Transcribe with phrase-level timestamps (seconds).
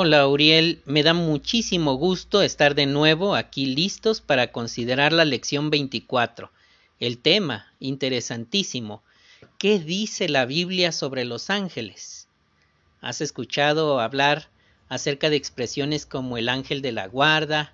[0.00, 5.70] Hola Uriel, me da muchísimo gusto estar de nuevo aquí listos para considerar la lección
[5.70, 6.52] 24.
[7.00, 9.02] El tema, interesantísimo,
[9.58, 12.28] ¿qué dice la Biblia sobre los ángeles?
[13.00, 14.50] ¿Has escuchado hablar
[14.88, 17.72] acerca de expresiones como el ángel de la guarda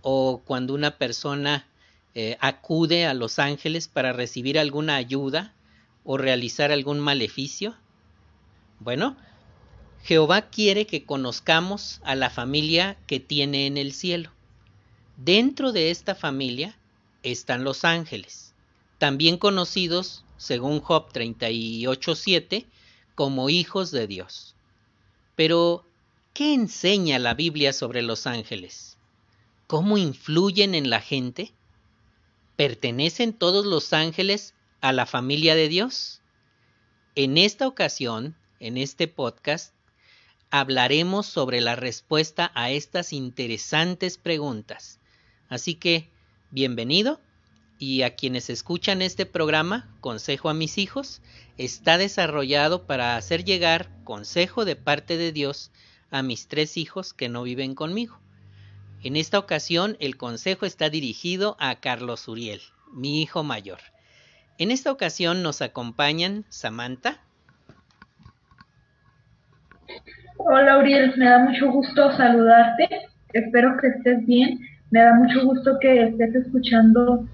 [0.00, 1.66] o cuando una persona
[2.14, 5.52] eh, acude a los ángeles para recibir alguna ayuda
[6.02, 7.76] o realizar algún maleficio?
[8.80, 9.18] Bueno,
[10.04, 14.30] Jehová quiere que conozcamos a la familia que tiene en el cielo.
[15.16, 16.76] Dentro de esta familia
[17.22, 18.52] están los ángeles,
[18.98, 22.66] también conocidos, según Job 38.7,
[23.14, 24.56] como hijos de Dios.
[25.36, 25.84] Pero,
[26.34, 28.98] ¿qué enseña la Biblia sobre los ángeles?
[29.68, 31.52] ¿Cómo influyen en la gente?
[32.56, 36.22] ¿Pertenecen todos los ángeles a la familia de Dios?
[37.14, 39.72] En esta ocasión, en este podcast,
[40.52, 45.00] hablaremos sobre la respuesta a estas interesantes preguntas.
[45.48, 46.10] Así que,
[46.50, 47.20] bienvenido
[47.78, 51.22] y a quienes escuchan este programa, Consejo a mis hijos,
[51.56, 55.70] está desarrollado para hacer llegar consejo de parte de Dios
[56.10, 58.20] a mis tres hijos que no viven conmigo.
[59.02, 62.60] En esta ocasión el consejo está dirigido a Carlos Uriel,
[62.92, 63.80] mi hijo mayor.
[64.58, 67.22] En esta ocasión nos acompañan Samantha.
[70.44, 72.88] Hola Uriel, me da mucho gusto saludarte.
[73.32, 74.58] Espero que estés bien.
[74.90, 77.28] Me da mucho gusto que estés escuchando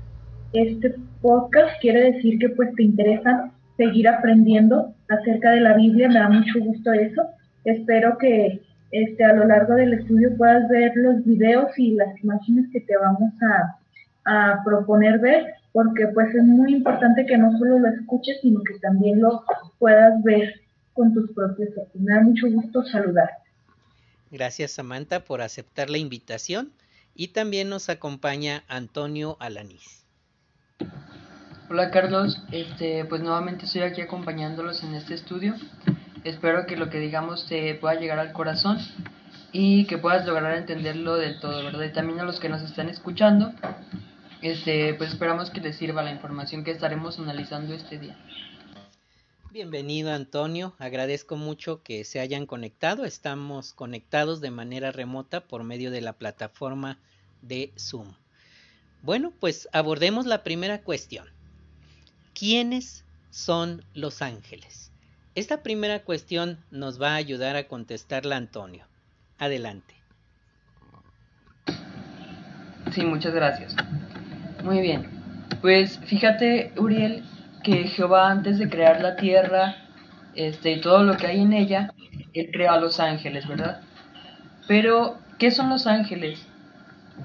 [0.53, 1.71] este podcast.
[1.81, 6.09] Quiere decir que pues te interesa seguir aprendiendo acerca de la Biblia.
[6.09, 7.23] Me da mucho gusto eso.
[7.65, 12.67] Espero que este, a lo largo del estudio puedas ver los videos y las imágenes
[12.73, 13.79] que te vamos a,
[14.27, 18.79] a proponer ver, porque pues es muy importante que no solo lo escuches, sino que
[18.81, 19.45] también lo
[19.79, 20.53] puedas ver
[20.99, 21.95] con tus propios ojos.
[21.95, 23.31] Me da mucho gusto saludar.
[24.33, 26.73] Gracias Samantha por aceptar la invitación
[27.15, 30.05] y también nos acompaña Antonio Alanís.
[31.71, 35.55] Hola Carlos, este, pues nuevamente estoy aquí acompañándolos en este estudio.
[36.25, 38.79] Espero que lo que digamos te pueda llegar al corazón
[39.53, 41.85] y que puedas lograr entenderlo del todo, ¿verdad?
[41.85, 43.53] Y también a los que nos están escuchando,
[44.43, 48.17] este, pues esperamos que les sirva la información que estaremos analizando este día.
[49.51, 53.07] Bienvenido Antonio, agradezco mucho que se hayan conectado.
[53.07, 56.99] Estamos conectados de manera remota por medio de la plataforma
[57.41, 58.13] de Zoom.
[59.03, 61.27] Bueno, pues abordemos la primera cuestión.
[62.35, 64.93] ¿Quiénes son los ángeles?
[65.35, 68.85] Esta primera cuestión nos va a ayudar a contestarla Antonio.
[69.39, 69.95] Adelante.
[72.93, 73.75] Sí, muchas gracias.
[74.63, 75.09] Muy bien.
[75.63, 77.25] Pues fíjate, Uriel,
[77.63, 79.77] que Jehová antes de crear la tierra
[80.35, 81.93] este, y todo lo que hay en ella,
[82.33, 83.81] Él creó a los ángeles, ¿verdad?
[84.67, 86.47] Pero, ¿qué son los ángeles?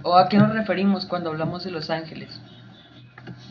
[0.02, 2.40] ¿O a qué nos referimos cuando hablamos de los ángeles?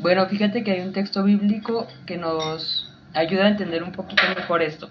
[0.00, 4.62] Bueno, fíjate que hay un texto bíblico que nos ayuda a entender un poquito mejor
[4.62, 4.90] esto.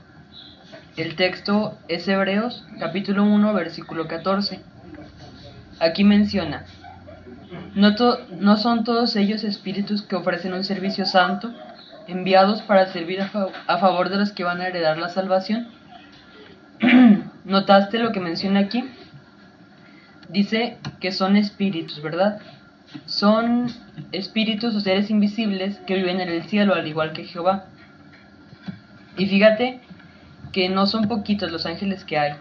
[0.96, 4.60] El texto es Hebreos capítulo 1 versículo 14.
[5.80, 6.66] Aquí menciona,
[7.76, 7.96] no,
[8.40, 11.54] no son todos ellos espíritus que ofrecen un servicio santo
[12.08, 15.68] enviados para servir a, favor de los que van a heredar la salvación.
[17.46, 18.84] ¿Notaste lo que menciona aquí?
[20.30, 22.40] Dice que son espíritus, ¿verdad?
[23.06, 23.68] Son
[24.12, 27.66] espíritus o seres invisibles que viven en el cielo, al igual que Jehová.
[29.18, 29.82] Y fíjate
[30.52, 32.34] que no son poquitos los ángeles que hay,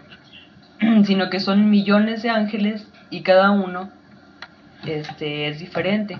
[1.05, 3.89] sino que son millones de ángeles y cada uno
[4.85, 6.17] este, es diferente.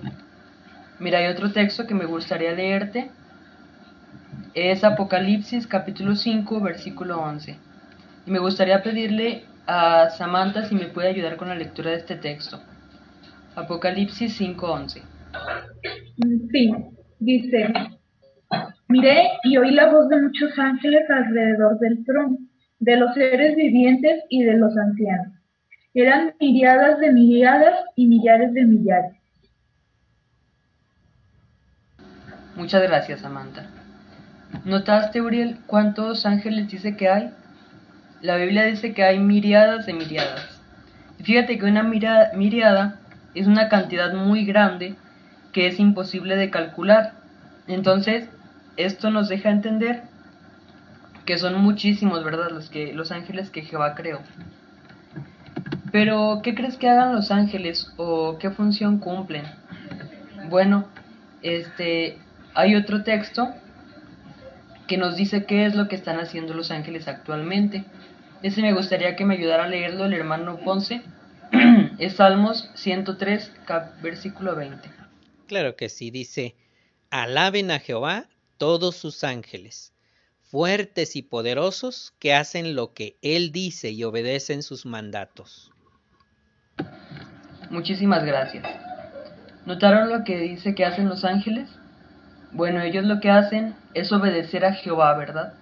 [1.00, 3.10] Mira, hay otro texto que me gustaría leerte
[4.54, 7.58] es Apocalipsis capítulo 5, versículo 11.
[8.26, 12.16] Y me gustaría pedirle a Samantha si me puede ayudar con la lectura de este
[12.16, 12.62] texto.
[13.56, 15.02] Apocalipsis 5, 11.
[16.52, 16.74] Sí,
[17.20, 17.74] dice,
[18.88, 22.38] miré y oí la voz de muchos ángeles alrededor del trono,
[22.80, 25.34] de los seres vivientes y de los ancianos.
[25.94, 29.18] Eran miriadas de miriadas y millares de millares.
[32.56, 33.81] Muchas gracias, Samantha.
[34.66, 37.32] ¿Notaste, Uriel, cuántos ángeles dice que hay?
[38.22, 40.62] La Biblia dice que hay miriadas de miriadas.
[41.24, 43.00] fíjate que una miriada
[43.34, 44.96] es una cantidad muy grande
[45.52, 47.14] que es imposible de calcular.
[47.68, 48.30] Entonces,
[48.78, 50.04] esto nos deja entender
[51.26, 52.52] que son muchísimos, ¿verdad?
[52.52, 54.20] Los, que, los ángeles que Jehová creó.
[55.92, 59.44] Pero, ¿qué crees que hagan los ángeles o qué función cumplen?
[60.50, 60.86] Bueno,
[61.42, 62.18] este,
[62.54, 63.54] hay otro texto
[64.92, 67.86] que nos dice qué es lo que están haciendo los ángeles actualmente.
[68.44, 71.02] Ese me gustaría que me ayudara a leerlo el hermano Ponce.
[71.98, 73.54] es Salmos 103,
[74.02, 74.90] versículo 20.
[75.48, 76.56] Claro que sí, dice,
[77.10, 78.26] alaben a Jehová
[78.58, 79.94] todos sus ángeles,
[80.42, 85.72] fuertes y poderosos que hacen lo que Él dice y obedecen sus mandatos.
[87.70, 88.68] Muchísimas gracias.
[89.66, 91.70] ¿Notaron lo que dice que hacen los ángeles?
[92.54, 95.54] Bueno, ellos lo que hacen es obedecer a Jehová, ¿verdad?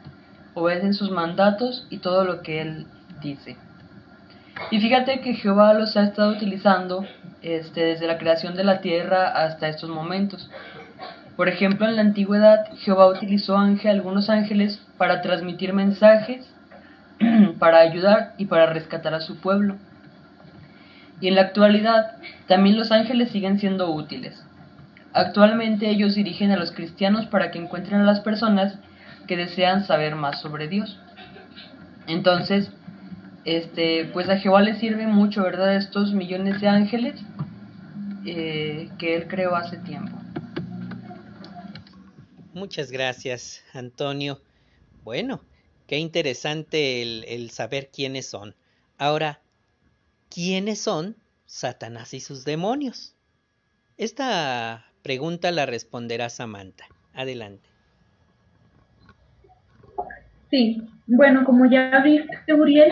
[0.56, 2.88] Obedecen sus mandatos y todo lo que Él
[3.22, 3.58] dice.
[4.72, 7.06] Y fíjate que Jehová los ha estado utilizando
[7.42, 10.50] este, desde la creación de la tierra hasta estos momentos.
[11.36, 16.52] Por ejemplo, en la antigüedad, Jehová utilizó ángel, algunos ángeles para transmitir mensajes,
[17.60, 19.78] para ayudar y para rescatar a su pueblo.
[21.22, 24.44] Y en la actualidad, también los ángeles siguen siendo útiles.
[25.14, 28.78] Actualmente ellos dirigen a los cristianos para que encuentren a las personas
[29.28, 31.00] que desean saber más sobre Dios.
[32.08, 32.70] Entonces,
[33.46, 35.76] este, pues a Jehová le sirve mucho, ¿verdad?
[35.76, 37.20] Estos millones de ángeles
[38.26, 40.18] eh, que él creó hace tiempo.
[42.54, 44.42] Muchas gracias, Antonio.
[45.04, 45.42] Bueno,
[45.88, 48.56] qué interesante el, el saber quiénes son.
[48.98, 49.40] Ahora,
[50.30, 51.16] ¿quiénes son
[51.46, 53.16] Satanás y sus demonios?
[53.98, 56.86] Esta pregunta la responderá Samantha.
[57.16, 57.68] Adelante.
[60.52, 62.92] Sí, bueno, como ya viste, Uriel,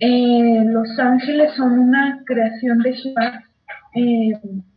[0.00, 3.44] eh, los ángeles son una creación de Jehová
[3.96, 4.32] eh,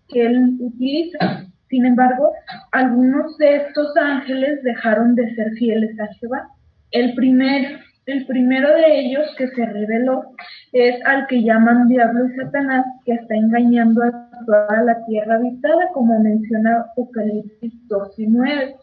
[0.10, 1.46] que él utiliza.
[1.70, 2.34] Sin embargo,
[2.74, 6.50] algunos de estos ángeles dejaron de ser fieles a Jehová.
[6.92, 10.26] El primer el primero de ellos que se reveló
[10.74, 15.90] es al que llaman Diablo y Satanás, que está engañando a toda la tierra habitada,
[15.94, 18.76] como menciona Apocalipsis 12 y 9.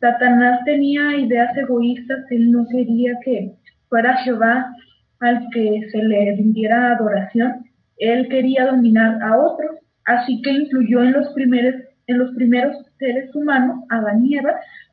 [0.00, 3.52] Satanás tenía ideas egoístas, él no quería que
[3.88, 4.74] fuera Jehová
[5.20, 7.64] al que se le rindiera adoración,
[7.98, 11.74] él quería dominar a otros, así que influyó en los primeros,
[12.08, 14.36] en los primeros seres humanos, Adán y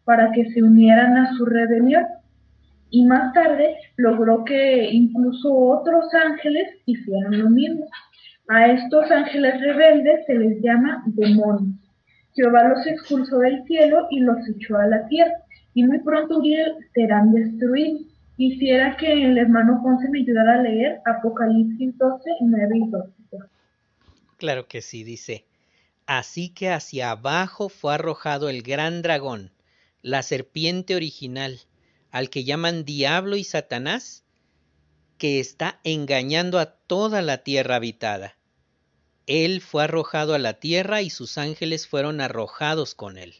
[0.04, 2.06] para que se unieran a su rebelión
[2.92, 7.86] y más tarde logró que incluso otros ángeles hicieran lo mismo.
[8.52, 11.76] A estos ángeles rebeldes se les llama demonios.
[12.34, 15.36] Jehová los expulsó del cielo y los echó a la tierra,
[15.76, 16.42] y muy pronto
[16.96, 18.08] serán destruidos.
[18.38, 23.12] Quisiera que el hermano Ponce me ayudara a leer Apocalipsis 12, 9 y 12.
[24.38, 25.46] Claro que sí, dice.
[26.08, 29.52] Así que hacia abajo fue arrojado el gran dragón,
[30.02, 31.60] la serpiente original,
[32.10, 34.26] al que llaman diablo y Satanás,
[35.20, 38.39] que está engañando a toda la tierra habitada.
[39.30, 43.36] Él fue arrojado a la tierra y sus ángeles fueron arrojados con él.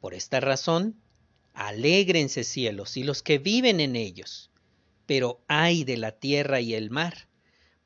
[0.00, 0.96] Por esta razón,
[1.54, 4.50] alégrense cielos y los que viven en ellos,
[5.06, 7.28] pero ay de la tierra y el mar,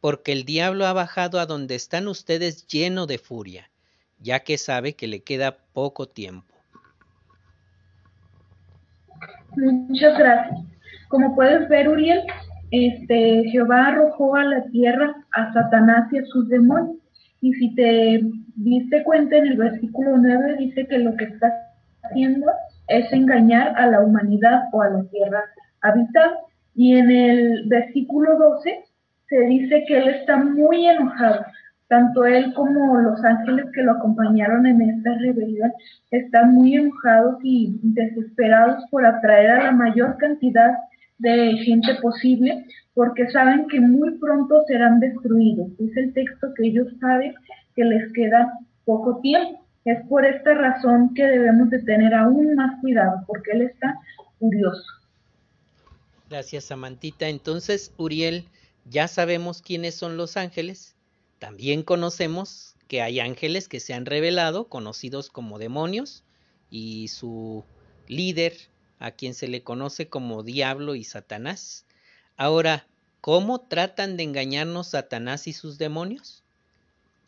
[0.00, 3.70] porque el diablo ha bajado a donde están ustedes lleno de furia,
[4.18, 6.54] ya que sabe que le queda poco tiempo.
[9.56, 10.58] Muchas gracias.
[11.08, 12.22] Como puedes ver, Uriel,
[12.74, 16.96] este, Jehová arrojó a la tierra a Satanás y a sus demonios.
[17.40, 18.20] Y si te
[18.56, 21.52] diste cuenta en el versículo 9, dice que lo que está
[22.02, 22.46] haciendo
[22.88, 25.42] es engañar a la humanidad o a la tierra
[25.82, 26.38] habitada.
[26.74, 28.84] Y en el versículo 12
[29.28, 31.44] se dice que él está muy enojado
[31.88, 35.72] tanto él como los ángeles que lo acompañaron en esta rebelión
[36.10, 40.72] están muy enojados y desesperados por atraer a la mayor cantidad
[41.18, 45.68] de gente posible, porque saben que muy pronto serán destruidos.
[45.78, 47.34] Es el texto que ellos saben
[47.74, 48.52] que les queda
[48.84, 49.64] poco tiempo.
[49.84, 53.98] Es por esta razón que debemos de tener aún más cuidado, porque él está
[54.38, 54.84] furioso.
[56.30, 57.28] Gracias, Samantita.
[57.28, 58.44] Entonces, Uriel,
[58.88, 60.94] ya sabemos quiénes son los ángeles
[61.44, 66.24] también conocemos que hay ángeles que se han revelado, conocidos como demonios,
[66.70, 67.64] y su
[68.08, 68.54] líder,
[68.98, 71.84] a quien se le conoce como Diablo y Satanás.
[72.36, 72.86] Ahora,
[73.20, 76.42] ¿cómo tratan de engañarnos Satanás y sus demonios?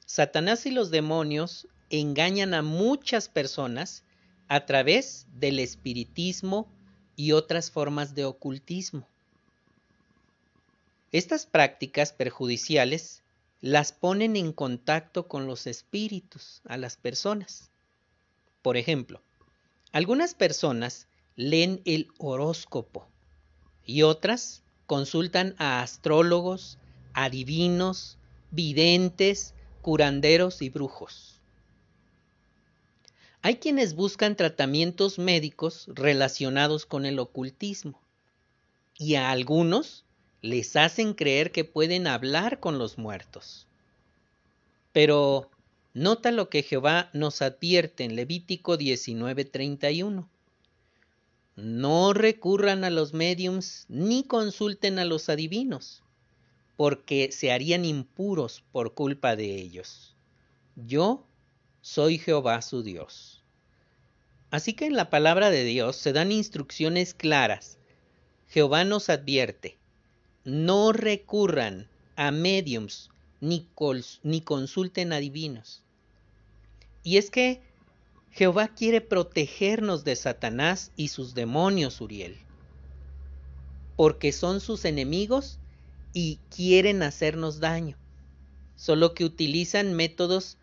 [0.05, 4.05] Satanás y los demonios engañan a muchas personas
[4.49, 6.69] a través del espiritismo
[7.17, 9.07] y otras formas de ocultismo.
[11.13, 13.23] Estas prácticas perjudiciales
[13.61, 17.71] las ponen en contacto con los espíritus a las personas.
[18.63, 19.23] Por ejemplo,
[19.93, 23.07] algunas personas leen el horóscopo
[23.85, 26.79] y otras consultan a astrólogos,
[27.13, 28.19] adivinos,
[28.51, 31.41] videntes, curanderos y brujos.
[33.43, 38.01] Hay quienes buscan tratamientos médicos relacionados con el ocultismo.
[38.99, 40.05] y a algunos
[40.41, 43.67] les hacen creer que pueden hablar con los muertos.
[44.93, 45.51] Pero
[45.93, 50.29] nota lo que Jehová nos advierte en Levítico 19:31.
[51.57, 56.03] No recurran a los mediums ni consulten a los adivinos,
[56.77, 60.15] porque se harían impuros por culpa de ellos.
[60.77, 61.27] Yo
[61.81, 63.43] soy Jehová su Dios.
[64.51, 67.79] Así que en la palabra de Dios se dan instrucciones claras.
[68.49, 69.79] Jehová nos advierte,
[70.45, 73.11] no recurran a mediums
[73.41, 73.69] ni,
[74.43, 75.83] consulten adivinos.
[77.03, 77.63] Y es que
[78.37, 82.37] Jehová quiere protegernos de Satanás y sus demonios, Uriel,
[83.97, 85.59] porque son sus enemigos
[86.13, 87.97] y quieren hacernos daño,
[88.75, 90.59] solo que utilizan métodos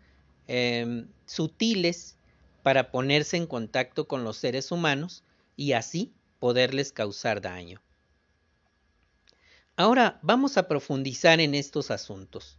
[0.46, 2.16] em, sutiles
[2.62, 5.24] para ponerse en contacto con los seres humanos
[5.56, 7.82] y así poderles causar daño.
[9.74, 12.56] Ahora vamos a profundizar en estos asuntos.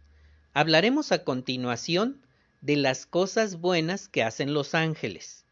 [0.52, 2.20] Hablaremos a continuación
[2.66, 5.44] de las cosas buenas que hacen los ángeles.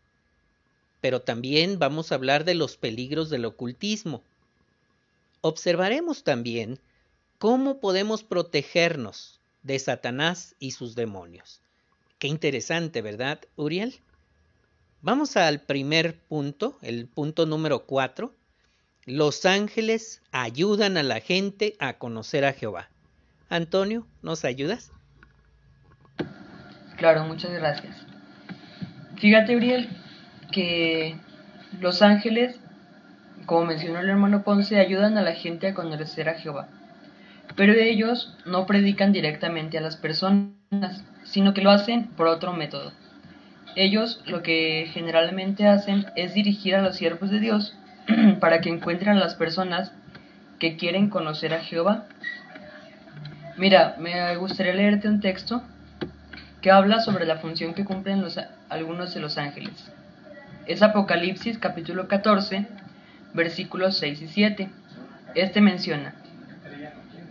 [1.00, 4.25] Pero también vamos a hablar de los peligros del ocultismo.
[5.40, 6.80] Observaremos también
[7.38, 11.61] cómo podemos protegernos de Satanás y sus demonios.
[12.18, 14.00] Qué interesante, ¿verdad, Uriel?
[15.00, 18.35] Vamos al primer punto, el punto número cuatro.
[19.04, 22.88] Los ángeles ayudan a la gente a conocer a Jehová.
[23.50, 24.90] Antonio, ¿nos ayudas?
[26.97, 28.07] Claro, muchas gracias.
[29.17, 29.89] Fíjate, Uriel,
[30.53, 31.17] que
[31.81, 32.61] los ángeles,
[33.47, 36.69] como mencionó el hermano Ponce, ayudan a la gente a conocer a Jehová.
[37.57, 42.93] Pero ellos no predican directamente a las personas, sino que lo hacen por otro método.
[43.77, 47.77] Ellos lo que generalmente hacen es dirigir a los siervos de Dios
[48.41, 49.93] para que encuentren a las personas
[50.59, 52.07] que quieren conocer a Jehová.
[53.57, 55.63] Mira, me gustaría leerte un texto
[56.64, 58.40] que habla sobre la función que cumplen los,
[58.71, 59.92] algunos de los ángeles.
[60.64, 62.66] Es Apocalipsis capítulo 14,
[63.35, 64.71] versículos 6 y 7.
[65.35, 66.14] Este menciona,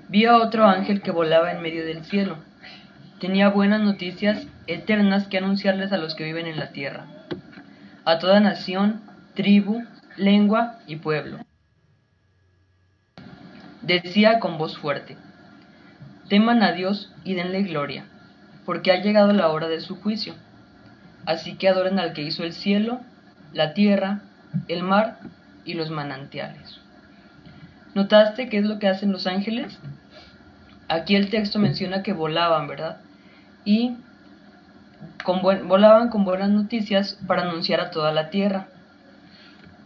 [0.08, 2.38] vi a otro ángel que volaba en medio del cielo.
[3.20, 7.08] Tenía buenas noticias eternas que anunciarles a los que viven en la tierra,
[8.06, 9.02] a toda nación,
[9.34, 9.84] tribu,
[10.16, 11.40] lengua y pueblo.
[13.82, 15.18] Decía con voz fuerte,
[16.30, 18.06] teman a Dios y denle gloria
[18.66, 20.34] porque ha llegado la hora de su juicio.
[21.26, 23.00] Así que adoren al que hizo el cielo,
[23.54, 24.22] la tierra,
[24.68, 25.20] el mar
[25.66, 26.80] y los manantiales.
[27.96, 29.78] ¿Notaste qué es lo que hacen los ángeles?
[30.88, 32.98] Aquí el texto menciona que volaban, ¿verdad?
[33.66, 33.98] Y
[35.24, 38.68] con volaban con buenas noticias para anunciar a toda la tierra.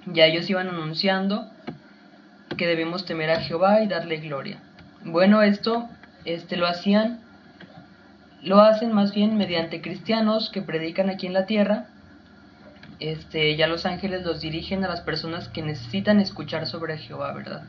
[0.06, 1.50] Ya ellos iban anunciando
[2.58, 4.58] que debemos temer a Jehová y darle gloria.
[5.04, 5.88] Bueno, esto
[6.26, 7.20] este, lo hacían
[8.48, 11.88] lo hacen más bien mediante cristianos que predican aquí en la tierra.
[13.00, 17.64] Este, ya los ángeles los dirigen a las personas que necesitan escuchar sobre Jehová, ¿verdad?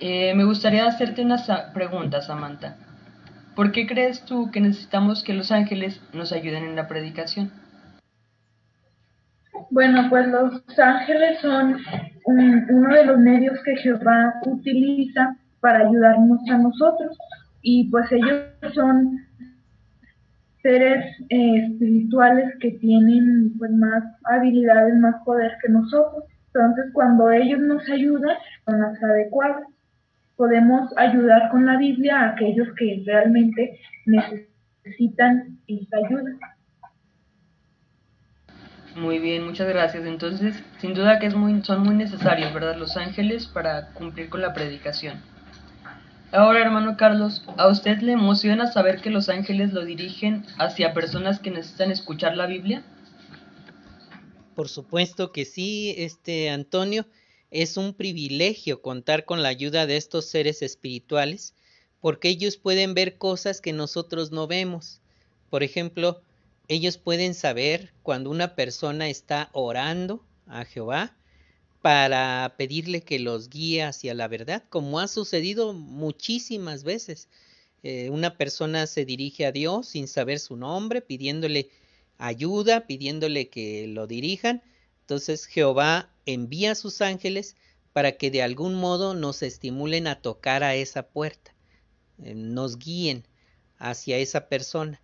[0.00, 1.38] Eh, me gustaría hacerte una
[1.72, 2.76] pregunta, Samantha.
[3.54, 7.50] ¿Por qué crees tú que necesitamos que los ángeles nos ayuden en la predicación?
[9.70, 11.76] Bueno, pues los ángeles son
[12.24, 17.16] uno de los medios que Jehová utiliza para ayudarnos a nosotros
[17.62, 18.42] y pues ellos
[18.74, 19.18] son
[20.62, 26.24] seres eh, espirituales que tienen pues más habilidades, más poder que nosotros.
[26.52, 28.36] Entonces cuando ellos nos ayudan
[28.66, 29.64] son las adecuadas.
[30.36, 36.32] Podemos ayudar con la Biblia a aquellos que realmente necesitan esa ayuda.
[38.96, 40.04] Muy bien, muchas gracias.
[40.04, 42.76] Entonces, sin duda que es muy, son muy necesarios, ¿verdad?
[42.76, 45.20] Los ángeles para cumplir con la predicación.
[46.32, 51.40] Ahora, hermano Carlos, ¿a usted le emociona saber que los ángeles lo dirigen hacia personas
[51.40, 52.84] que necesitan escuchar la Biblia?
[54.54, 57.06] Por supuesto que sí, este Antonio.
[57.50, 61.56] Es un privilegio contar con la ayuda de estos seres espirituales,
[62.00, 65.00] porque ellos pueden ver cosas que nosotros no vemos.
[65.48, 66.22] Por ejemplo,
[66.68, 71.16] ellos pueden saber cuando una persona está orando a Jehová
[71.82, 77.28] para pedirle que los guíe hacia la verdad, como ha sucedido muchísimas veces.
[77.82, 81.70] Eh, una persona se dirige a Dios sin saber su nombre, pidiéndole
[82.18, 84.62] ayuda, pidiéndole que lo dirijan.
[85.00, 87.56] Entonces Jehová envía a sus ángeles
[87.92, 91.54] para que de algún modo nos estimulen a tocar a esa puerta,
[92.22, 93.26] eh, nos guíen
[93.78, 95.00] hacia esa persona.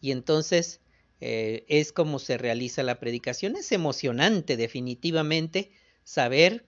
[0.00, 0.80] Y entonces
[1.20, 3.56] eh, es como se realiza la predicación.
[3.56, 5.70] Es emocionante definitivamente
[6.06, 6.64] saber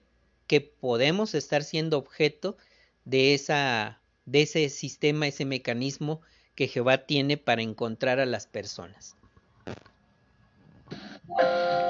[0.48, 2.56] que podemos estar siendo objeto
[3.04, 6.20] de, esa, de ese sistema, ese mecanismo
[6.56, 9.16] que Jehová tiene para encontrar a las personas.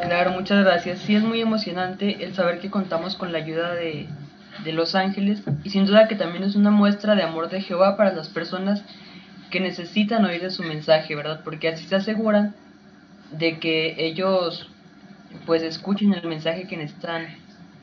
[0.03, 1.01] Claro, muchas gracias.
[1.01, 4.07] Sí es muy emocionante el saber que contamos con la ayuda de,
[4.63, 7.97] de los ángeles y sin duda que también es una muestra de amor de Jehová
[7.97, 8.85] para las personas
[9.51, 11.41] que necesitan oír de su mensaje, ¿verdad?
[11.45, 12.55] Porque así se aseguran
[13.31, 14.71] de que ellos
[15.49, 17.27] pues escuchen el mensaje que necesitan,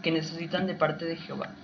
[0.04, 1.56] que necesitan de parte de Jehová.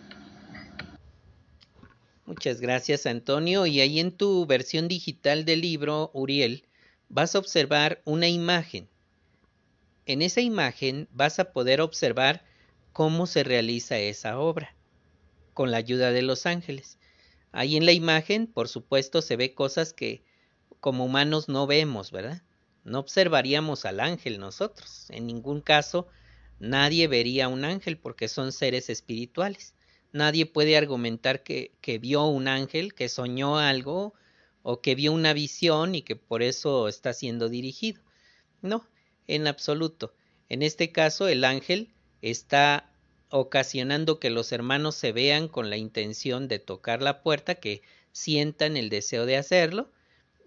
[2.25, 3.67] Muchas gracias Antonio.
[3.67, 6.65] Y ahí en tu versión digital del libro, Uriel,
[7.07, 8.89] vas a observar una imagen.
[10.07, 12.43] En esa imagen vas a poder observar
[12.93, 14.73] cómo se realiza esa obra
[15.53, 16.97] con la ayuda de los ángeles.
[17.51, 20.23] Ahí en la imagen, por supuesto, se ve cosas que
[20.79, 22.41] como humanos no vemos, ¿verdad?
[22.83, 25.09] No observaríamos al ángel nosotros.
[25.09, 26.07] En ningún caso
[26.59, 29.73] nadie vería un ángel porque son seres espirituales.
[30.11, 34.13] Nadie puede argumentar que, que vio un ángel, que soñó algo
[34.63, 38.01] o que vio una visión y que por eso está siendo dirigido.
[38.61, 38.85] No,
[39.27, 40.13] en absoluto.
[40.49, 42.91] En este caso el ángel está
[43.29, 48.75] ocasionando que los hermanos se vean con la intención de tocar la puerta, que sientan
[48.75, 49.89] el deseo de hacerlo,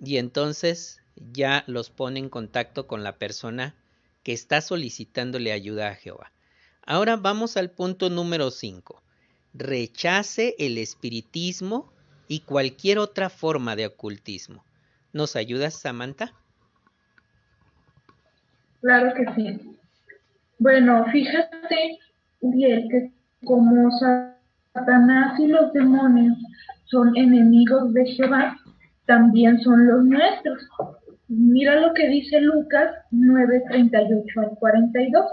[0.00, 3.74] y entonces ya los pone en contacto con la persona
[4.22, 6.32] que está solicitándole ayuda a Jehová.
[6.86, 9.02] Ahora vamos al punto número 5.
[9.54, 11.92] Rechace el espiritismo
[12.28, 14.64] y cualquier otra forma de ocultismo.
[15.12, 16.32] ¿Nos ayudas, Samantha?
[18.80, 19.76] Claro que sí.
[20.58, 21.98] Bueno, fíjate
[22.40, 23.12] bien que
[23.44, 23.90] como
[24.72, 26.36] Satanás y los demonios
[26.86, 28.56] son enemigos de Jehová,
[29.06, 30.62] también son los nuestros.
[31.36, 35.24] Mira lo que dice Lucas 9:38 al 42.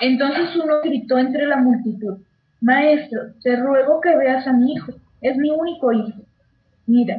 [0.00, 2.18] Entonces uno gritó entre la multitud,
[2.60, 4.92] Maestro, te ruego que veas a mi hijo,
[5.22, 6.20] es mi único hijo.
[6.86, 7.16] Mira,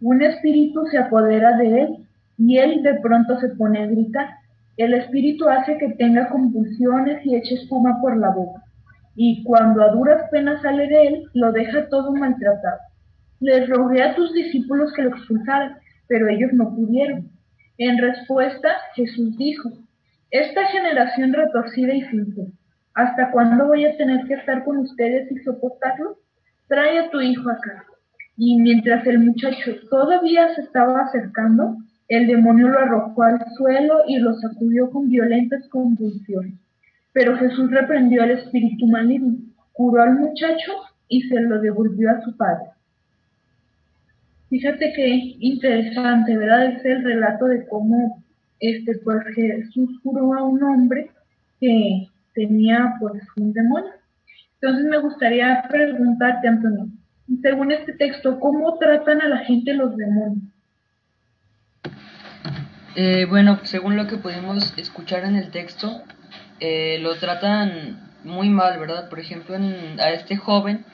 [0.00, 1.96] un espíritu se apodera de él
[2.38, 4.28] y él de pronto se pone a gritar.
[4.76, 8.62] El espíritu hace que tenga convulsiones y eche espuma por la boca,
[9.16, 12.78] y cuando a duras penas sale de él, lo deja todo maltratado.
[13.40, 15.76] Les rogué a tus discípulos que lo expulsaran,
[16.10, 17.30] pero ellos no pudieron.
[17.78, 19.70] En respuesta, Jesús dijo,
[20.32, 22.48] Esta generación retorcida y simple,
[22.94, 26.18] ¿hasta cuándo voy a tener que estar con ustedes y soportarlo?
[26.66, 27.84] Trae a tu hijo acá.
[28.36, 31.76] Y mientras el muchacho todavía se estaba acercando,
[32.08, 36.54] el demonio lo arrojó al suelo y lo sacudió con violentas convulsiones.
[37.12, 39.38] Pero Jesús reprendió al espíritu maligno,
[39.72, 40.72] curó al muchacho
[41.06, 42.70] y se lo devolvió a su padre.
[44.50, 46.72] Fíjate qué interesante, ¿verdad?
[46.72, 48.22] Es el relato de cómo
[48.58, 51.10] este, pues, Jesús curó a un hombre
[51.60, 53.92] que tenía pues un demonio.
[54.60, 56.88] Entonces me gustaría preguntarte, Antonio,
[57.40, 60.42] según este texto, ¿cómo tratan a la gente los demonios?
[62.96, 66.02] Eh, bueno, según lo que pudimos escuchar en el texto,
[66.58, 69.08] eh, lo tratan muy mal, ¿verdad?
[69.08, 70.84] Por ejemplo, a este joven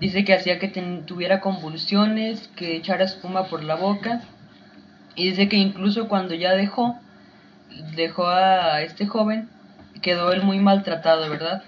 [0.00, 0.68] dice que hacía que
[1.06, 4.22] tuviera convulsiones, que echara espuma por la boca,
[5.14, 6.98] y dice que incluso cuando ya dejó,
[7.94, 9.48] dejó a este joven,
[10.02, 11.62] quedó él muy maltratado, ¿verdad?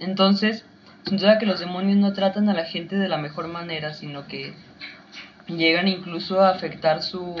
[0.00, 0.64] Entonces,
[1.06, 4.26] sin duda que los demonios no tratan a la gente de la mejor manera, sino
[4.26, 4.54] que
[5.46, 7.36] llegan incluso a afectar su,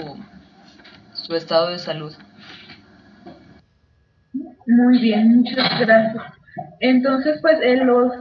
[1.14, 2.12] su estado de salud.
[4.66, 6.22] Muy bien, muchas gracias.
[6.80, 8.12] Entonces, pues eh, los,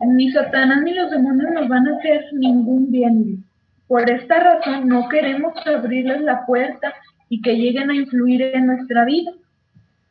[0.00, 3.44] ni Satanás ni los demonios nos van a hacer ningún bien.
[3.86, 6.92] Por esta razón no queremos abrirles la puerta
[7.28, 9.32] y que lleguen a influir en nuestra vida.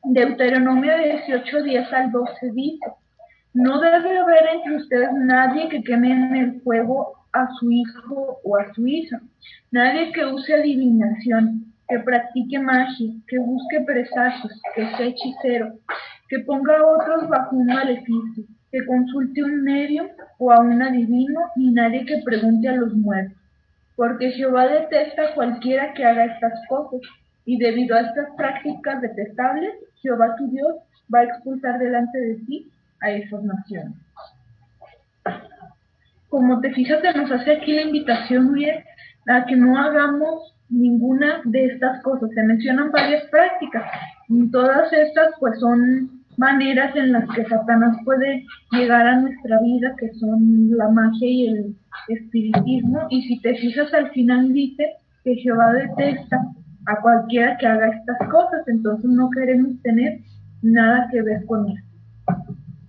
[0.03, 2.85] Deuteronomio 18, 10 al 12 dice,
[3.53, 8.57] no debe haber entre ustedes nadie que queme en el fuego a su hijo o
[8.57, 9.19] a su hija,
[9.71, 15.73] nadie que use adivinación, que practique magia, que busque presagios, que sea hechicero,
[16.29, 21.39] que ponga a otros bajo un maleficio, que consulte un medio o a un adivino
[21.55, 23.37] y nadie que pregunte a los muertos.
[23.95, 27.01] Porque Jehová detesta a cualquiera que haga estas cosas,
[27.45, 30.75] y debido a estas prácticas detestables, Jehová tu Dios
[31.13, 32.69] va a expulsar delante de ti
[33.01, 33.93] a esas naciones.
[36.27, 38.83] Como te fijas, nos hace aquí la invitación, bien,
[39.27, 42.29] a que no hagamos ninguna de estas cosas.
[42.31, 43.83] Se mencionan varias prácticas
[44.29, 49.95] y todas estas pues son maneras en las que Satanás puede llegar a nuestra vida,
[49.99, 51.75] que son la magia y el
[52.09, 53.07] espiritismo.
[53.09, 56.39] Y si te fijas al final dice que Jehová detesta
[56.85, 60.19] a cualquiera que haga estas cosas, entonces no queremos tener
[60.61, 61.83] nada que ver con eso.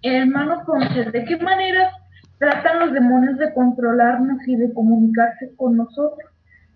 [0.02, 1.90] hermano Ponce, ¿de qué manera
[2.38, 6.27] tratan los demonios de controlarnos y de comunicarse con nosotros?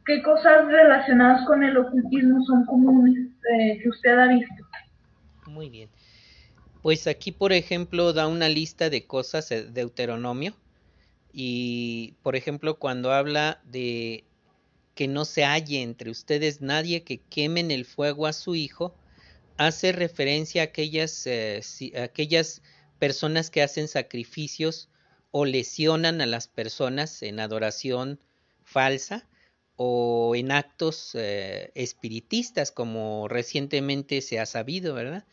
[0.05, 4.55] ¿Qué cosas relacionadas con el ocultismo son comunes eh, que usted ha visto?
[5.47, 5.89] Muy bien.
[6.83, 10.55] Pues aquí, por ejemplo, da una lista de cosas de Deuteronomio.
[11.33, 14.25] Y, por ejemplo, cuando habla de
[14.95, 18.95] que no se halle entre ustedes nadie que quemen el fuego a su hijo,
[19.57, 21.63] hace referencia a aquellas, eh,
[22.03, 22.61] aquellas
[22.99, 24.89] personas que hacen sacrificios
[25.31, 28.19] o lesionan a las personas en adoración
[28.65, 29.27] falsa
[29.85, 35.25] o en actos eh, espiritistas, como recientemente se ha sabido, ¿verdad?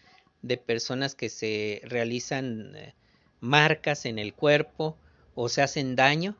[0.41, 2.95] De personas que se realizan eh,
[3.41, 4.97] marcas en el cuerpo
[5.35, 6.35] o se hacen daño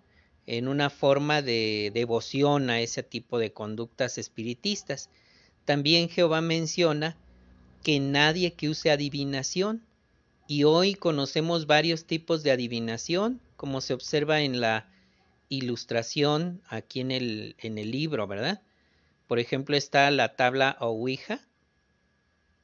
[0.48, 5.12] en una forma de devoción a ese tipo de conductas espiritistas.
[5.66, 7.16] También Jehová menciona
[7.84, 9.86] que nadie que use adivinación,
[10.48, 14.90] y hoy conocemos varios tipos de adivinación, como se observa en la
[15.50, 18.62] ilustración aquí en el, en el libro, ¿verdad?
[19.28, 21.42] Por ejemplo, está la tabla Ouija,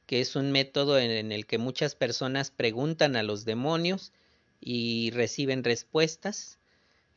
[0.06, 4.12] que es un método en el que muchas personas preguntan a los demonios
[4.60, 6.58] y reciben respuestas.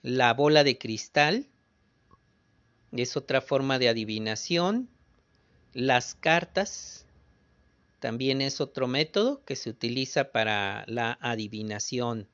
[0.01, 1.47] La bola de cristal
[2.91, 4.89] es otra forma de adivinación.
[5.73, 7.05] Las cartas
[7.99, 12.27] también es otro método que se utiliza para la adivinación.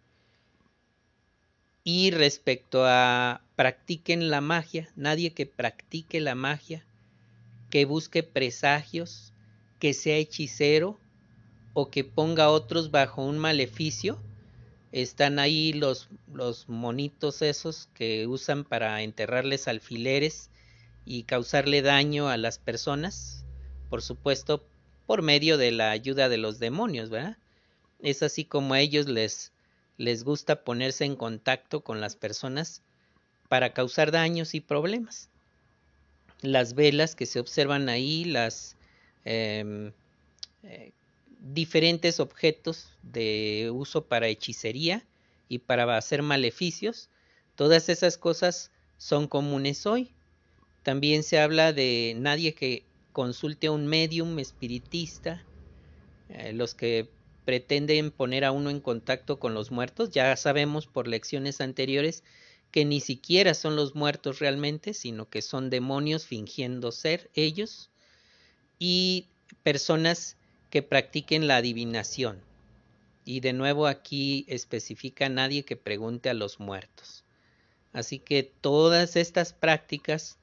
[1.88, 6.84] Y respecto a practiquen la magia, nadie que practique la magia,
[7.70, 9.34] que busque presagios,
[9.78, 10.98] que sea hechicero
[11.74, 14.20] o que ponga a otros bajo un maleficio,
[14.92, 20.50] están ahí los, los monitos esos que usan para enterrarles alfileres
[21.06, 23.46] y causarle daño a las personas,
[23.92, 24.64] por supuesto
[25.06, 27.38] por medio de la ayuda de los demonios, ¿verdad?
[28.02, 29.52] Es así como a ellos les,
[29.98, 32.82] les gusta ponerse en contacto con las personas
[33.48, 35.30] para causar daños y problemas.
[36.42, 38.76] Las velas que se observan ahí, las
[39.24, 39.92] em,
[40.64, 40.92] eh,
[41.40, 45.06] diferentes objetos de uso para hechicería
[45.48, 47.10] y para hacer maleficios,
[47.56, 50.12] todas esas cosas son comunes hoy.
[50.84, 55.44] También se habla de nadie que consulte a un medium espiritista,
[56.30, 57.10] eh, los que
[57.46, 62.24] pretenden poner a uno en contacto con los muertos, ya sabemos por lecciones anteriores
[62.72, 67.90] que ni siquiera son los muertos realmente, sino que son demonios fingiendo ser ellos,
[68.80, 69.28] y
[69.64, 70.36] personas
[70.70, 72.42] que practiquen la adivinación.
[73.24, 77.24] Y de nuevo aquí especifica nadie que pregunte a los muertos.
[77.94, 80.38] Así que todas estas prácticas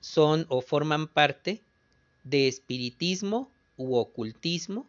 [0.00, 1.60] son o forman parte
[2.22, 4.86] de espiritismo u ocultismo,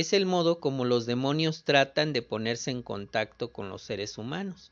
[0.00, 4.70] es el modo como los demonios tratan de ponerse en contacto con los seres humanos.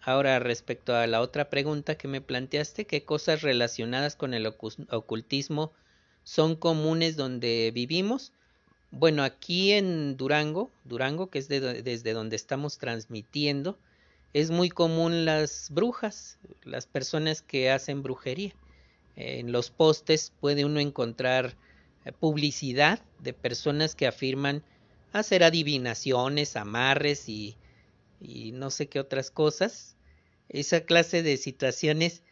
[0.00, 5.72] Ahora, respecto a la otra pregunta que me planteaste, ¿qué cosas relacionadas con el ocultismo
[6.24, 8.32] son comunes donde vivimos.
[8.90, 13.78] Bueno, aquí en Durango, Durango, que es desde donde estamos transmitiendo,
[14.34, 18.54] es muy común las brujas, las personas que hacen brujería.
[19.16, 21.54] En los postes puede uno encontrar
[22.10, 24.64] publicidad de personas que afirman
[25.12, 27.56] hacer adivinaciones, amarres y,
[28.54, 29.94] no sé qué otras cosas.
[30.48, 32.22] Esa clase de situaciones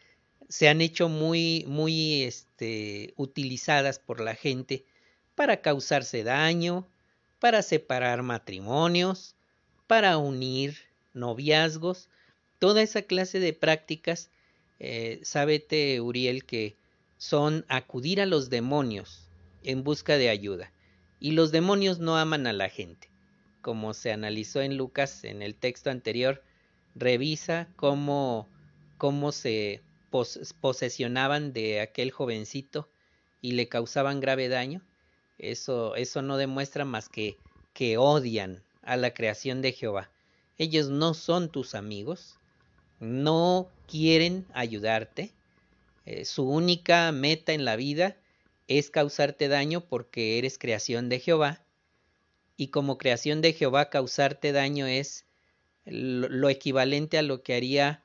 [0.49, 4.85] se han hecho muy, muy este, utilizadas por la gente
[5.35, 6.87] para causarse daño,
[7.39, 9.35] para separar matrimonios,
[9.87, 10.77] para unir
[11.13, 12.09] noviazgos,
[12.59, 14.29] toda esa clase de prácticas,
[14.79, 16.75] eh, sábete Uriel que
[17.17, 19.30] son acudir a los demonios
[19.63, 20.71] en busca de ayuda.
[21.19, 23.09] Y los demonios no aman a la gente.
[23.61, 26.43] Como se analizó en Lucas en el texto anterior,
[26.95, 28.47] revisa cómo,
[28.97, 29.81] cómo se
[30.59, 32.89] posesionaban de aquel jovencito
[33.41, 34.81] y le causaban grave daño,
[35.37, 37.37] eso, eso no demuestra más que
[37.73, 40.09] que odian a la creación de Jehová.
[40.57, 42.37] Ellos no son tus amigos,
[42.99, 45.31] no quieren ayudarte,
[46.05, 48.17] eh, su única meta en la vida
[48.77, 51.65] es causarte daño porque eres creación de Jehová
[52.55, 55.25] y como creación de Jehová causarte daño es
[55.85, 58.03] lo equivalente a lo que haría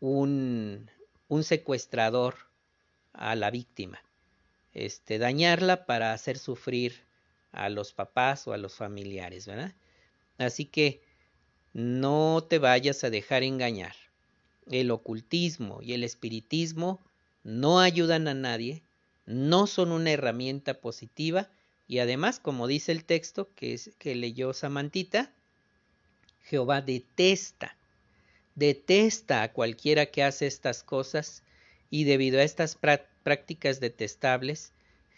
[0.00, 0.90] un,
[1.26, 2.36] un secuestrador
[3.12, 4.00] a la víctima,
[4.72, 7.02] este, dañarla para hacer sufrir
[7.50, 9.74] a los papás o a los familiares, ¿verdad?
[10.38, 11.02] Así que
[11.72, 13.94] no te vayas a dejar engañar.
[14.70, 17.00] El ocultismo y el espiritismo
[17.42, 18.82] no ayudan a nadie,
[19.28, 21.50] no son una herramienta positiva
[21.86, 25.32] y además, como dice el texto que, es, que leyó Samantita,
[26.44, 27.76] Jehová detesta,
[28.54, 31.42] detesta a cualquiera que hace estas cosas
[31.90, 32.76] y debido a estas
[33.22, 34.72] prácticas detestables,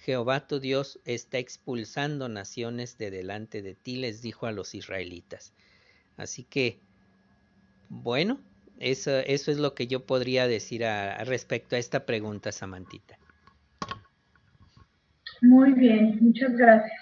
[0.04, 5.52] Jehová tu Dios está expulsando naciones de delante de ti, les dijo a los israelitas.
[6.16, 6.80] Así que,
[7.88, 8.40] bueno,
[8.80, 13.19] eso, eso es lo que yo podría decir a, respecto a esta pregunta, Samantita.
[15.42, 17.00] Muy bien, muchas gracias.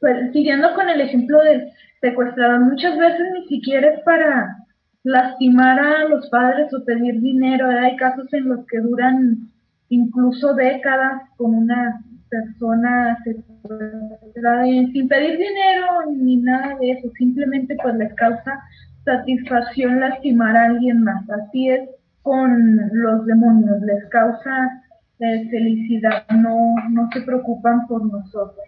[0.00, 4.56] Pues, siguiendo con el ejemplo del secuestrador, muchas veces ni siquiera es para
[5.02, 7.68] lastimar a los padres o pedir dinero.
[7.68, 9.48] Hay casos en los que duran
[9.88, 18.12] incluso décadas con una persona sin pedir dinero ni nada de eso, simplemente pues les
[18.14, 18.60] causa
[19.04, 21.24] satisfacción lastimar a alguien más.
[21.30, 21.88] Así es
[22.22, 24.82] con los demonios, les causa
[25.18, 28.64] eh, felicidad, no, no se preocupan por nosotros.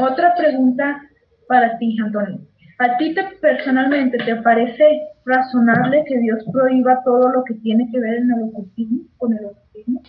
[0.00, 1.02] Otra pregunta
[1.48, 2.40] para ti, Antonio.
[2.78, 4.84] ¿A ti te, personalmente te parece
[5.24, 9.46] razonable que Dios prohíba todo lo que tiene que ver en el ocultismo, con el
[9.46, 10.02] ocultismo?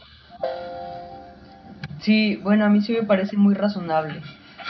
[2.02, 4.22] Sí, bueno, a mí sí me parece muy razonable,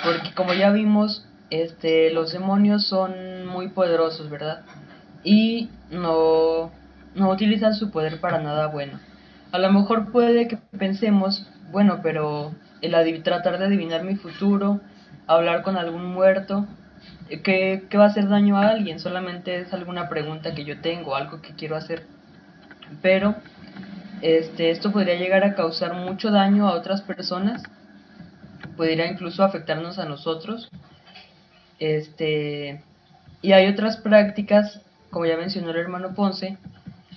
[0.04, 4.62] porque como ya vimos, este, los demonios son muy poderosos, ¿verdad?
[5.24, 6.72] Y no,
[7.16, 9.00] no utilizan su poder para nada bueno.
[9.52, 14.82] A lo mejor puede que pensemos, bueno, pero el tratar de adivinar mi futuro,
[15.26, 16.66] hablar con algún muerto,
[17.44, 19.00] ¿qué, ¿qué va a hacer daño a alguien?
[19.00, 22.06] Solamente es alguna pregunta que yo tengo, algo que quiero hacer.
[23.02, 23.36] Pero
[24.22, 27.64] este, esto podría llegar a causar mucho daño a otras personas,
[28.76, 30.70] podría incluso afectarnos a nosotros.
[31.80, 32.82] Este,
[33.42, 34.82] y hay otras prácticas,
[35.12, 36.58] como ya mencionó el hermano Ponce,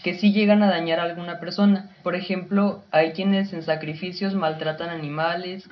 [0.03, 1.91] que sí llegan a dañar a alguna persona.
[2.03, 5.69] Por ejemplo, hay quienes en sacrificios maltratan animales,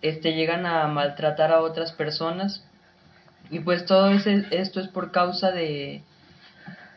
[0.00, 2.64] este, llegan a maltratar a otras personas.
[3.50, 6.02] Y pues todo ese, esto es por causa de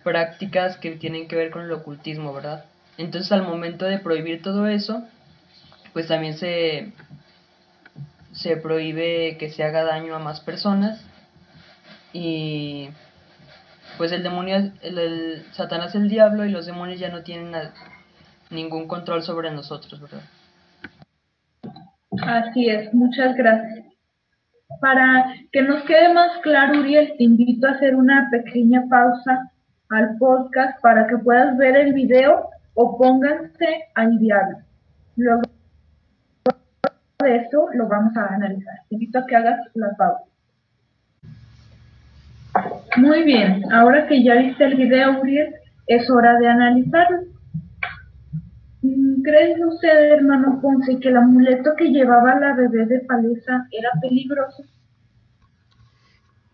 [0.04, 2.65] prácticas que tienen que ver con el ocultismo, ¿verdad?
[2.98, 5.04] Entonces al momento de prohibir todo eso,
[5.91, 6.94] pues también se,
[8.32, 11.02] se prohíbe que se haga daño a más personas
[12.13, 12.89] y
[13.97, 17.53] pues el demonio, el, Satanás el diablo y los demonios ya no tienen
[18.49, 20.21] ningún control sobre nosotros, ¿verdad?
[22.23, 23.86] Así es, muchas gracias.
[24.81, 29.51] Para que nos quede más claro, Uriel, te invito a hacer una pequeña pausa
[29.89, 34.58] al podcast para que puedas ver el video o pónganse al diablo.
[35.15, 35.41] Luego
[37.19, 38.75] de eso lo vamos a analizar.
[38.89, 40.35] Te invito a que hagas la pausa.
[42.98, 45.54] Muy bien, ahora que ya viste el video, Uriel,
[45.88, 47.20] es hora de analizarlo.
[48.82, 53.89] Mm, ¿Cree usted, hermano Ponce, que el amuleto que llevaba la bebé de Palesa era
[54.02, 54.63] peligroso?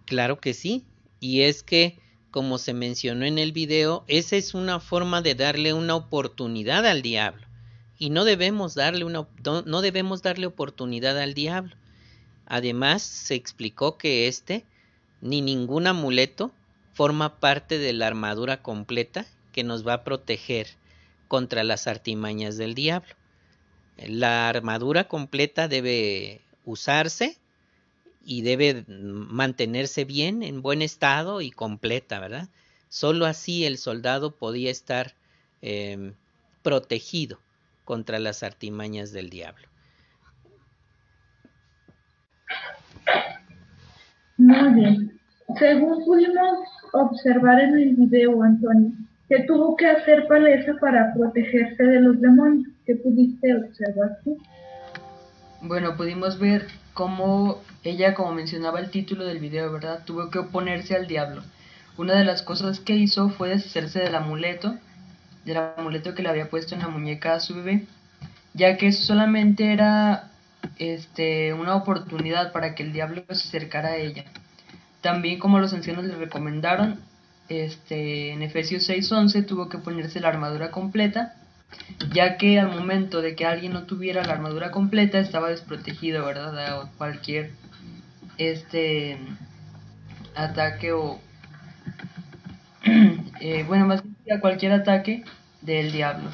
[0.05, 0.85] Claro que sí,
[1.19, 5.73] y es que como se mencionó en el video, esa es una forma de darle
[5.73, 7.45] una oportunidad al diablo.
[7.99, 11.75] Y no debemos darle, una, no, debemos darle oportunidad al diablo.
[12.45, 14.65] Además, se explicó que este,
[15.21, 16.51] ni ningún amuleto,
[16.93, 20.67] forma parte de la armadura completa que nos va a proteger
[21.27, 23.15] contra las artimañas del diablo.
[23.97, 27.37] La armadura completa debe usarse
[28.23, 32.49] y debe mantenerse bien, en buen estado y completa, ¿verdad?
[32.89, 35.15] Solo así el soldado podía estar
[35.61, 36.13] em,
[36.61, 37.39] protegido
[37.85, 39.67] contra las artimañas del diablo.
[44.41, 45.19] Muy bien.
[45.59, 48.91] Según pudimos observar en el video, Antonio,
[49.29, 52.67] ¿qué tuvo que hacer Palesa para protegerse de los demonios?
[52.87, 54.41] ¿Qué pudiste observar tú?
[55.61, 59.99] Bueno, pudimos ver cómo ella, como mencionaba el título del video, ¿verdad?
[60.05, 61.43] Tuvo que oponerse al diablo.
[61.99, 64.75] Una de las cosas que hizo fue deshacerse del amuleto,
[65.45, 67.85] del amuleto que le había puesto en la muñeca a su bebé,
[68.55, 70.30] ya que solamente era
[70.77, 74.25] este, una oportunidad para que el diablo se acercara a ella.
[75.01, 76.99] También como los ancianos le recomendaron,
[77.49, 81.35] este, en Efesios 6:11 tuvo que ponerse la armadura completa
[82.13, 86.81] ya que al momento de que alguien no tuviera la armadura completa estaba desprotegido, ¿verdad?
[86.81, 87.51] A cualquier
[88.37, 89.17] este
[90.35, 91.19] ataque o
[93.39, 95.23] eh, bueno, más que a cualquier ataque
[95.61, 96.29] del diablo.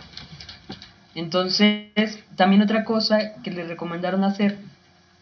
[1.17, 4.59] Entonces, también otra cosa que le recomendaron hacer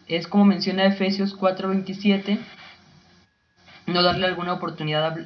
[0.08, 2.38] es como menciona Efesios 4:27,
[3.86, 5.16] no darle alguna oportunidad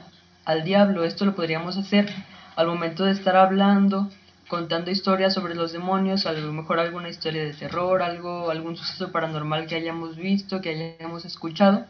[0.45, 1.03] al diablo.
[1.03, 2.09] Esto lo podríamos hacer
[2.55, 4.09] al momento de estar hablando
[4.47, 9.11] contando historias sobre los demonios, a lo mejor alguna historia de terror, algo, algún suceso
[9.11, 11.85] paranormal que hayamos visto, que hayamos escuchado,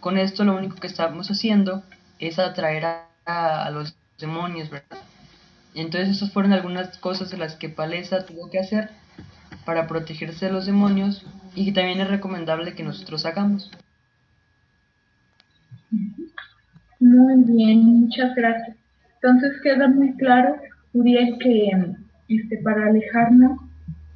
[0.00, 1.82] con esto lo único que estamos haciendo
[2.18, 2.86] es atraer
[3.26, 4.98] a, los demonios, ¿verdad?
[5.76, 8.88] Entonces esas fueron algunas cosas de las que Palesa tuvo que hacer
[9.66, 13.70] para protegerse de los demonios y que también es recomendable que nosotros hagamos.
[16.98, 18.74] Muy bien, muchas gracias.
[19.16, 20.56] Entonces queda muy claro,
[20.94, 21.70] Uriel, que
[22.28, 23.60] este, para alejarnos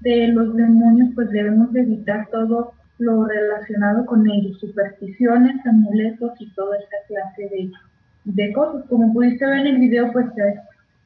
[0.00, 6.78] de los demonios, pues debemos evitar todo lo relacionado con ellos, supersticiones, amuletos y toda
[6.78, 7.70] esta clase de,
[8.24, 8.86] de cosas.
[8.88, 10.26] Como pudiste ver en el video, pues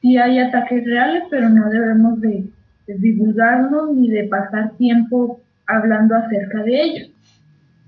[0.05, 2.45] sí hay ataques reales, pero no debemos de,
[2.85, 7.09] de divulgarlos ni de pasar tiempo hablando acerca de ellos.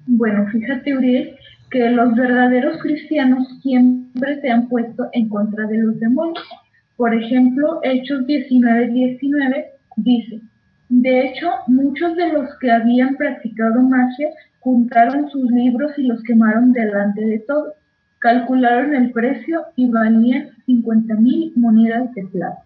[0.07, 1.35] Bueno, fíjate, Uriel,
[1.69, 6.43] que los verdaderos cristianos siempre se han puesto en contra de los demonios.
[6.95, 9.65] Por ejemplo, Hechos 19:19 19
[9.97, 10.41] dice,
[10.89, 14.29] de hecho, muchos de los que habían practicado magia
[14.61, 17.73] juntaron sus libros y los quemaron delante de todos.
[18.19, 22.63] Calcularon el precio y valían 50 mil monedas de plata.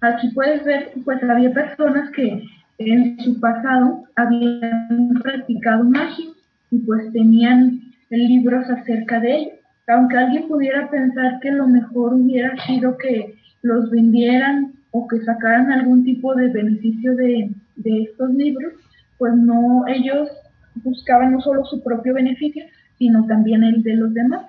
[0.00, 2.44] Aquí puedes ver, pues había personas que
[2.78, 6.26] en su pasado habían practicado magia
[6.70, 7.80] y pues tenían
[8.10, 9.52] libros acerca de ello.
[9.88, 15.72] Aunque alguien pudiera pensar que lo mejor hubiera sido que los vendieran o que sacaran
[15.72, 17.50] algún tipo de beneficio de,
[17.84, 18.72] estos libros,
[19.18, 20.28] pues no, ellos
[20.76, 22.64] buscaban no solo su propio beneficio,
[23.02, 24.42] sino también el de los demás.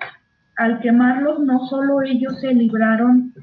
[0.56, 3.34] Al quemarlos, no solo ellos se libraron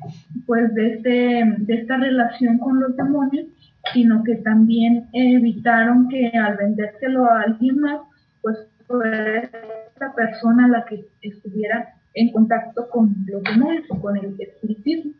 [0.45, 3.47] pues de, este, de esta relación con los demonios,
[3.91, 8.00] sino que también evitaron que al vendérselo a alguien más,
[8.41, 14.34] pues fuera esta persona la que estuviera en contacto con los demonios o con el
[14.39, 15.12] espiritismo.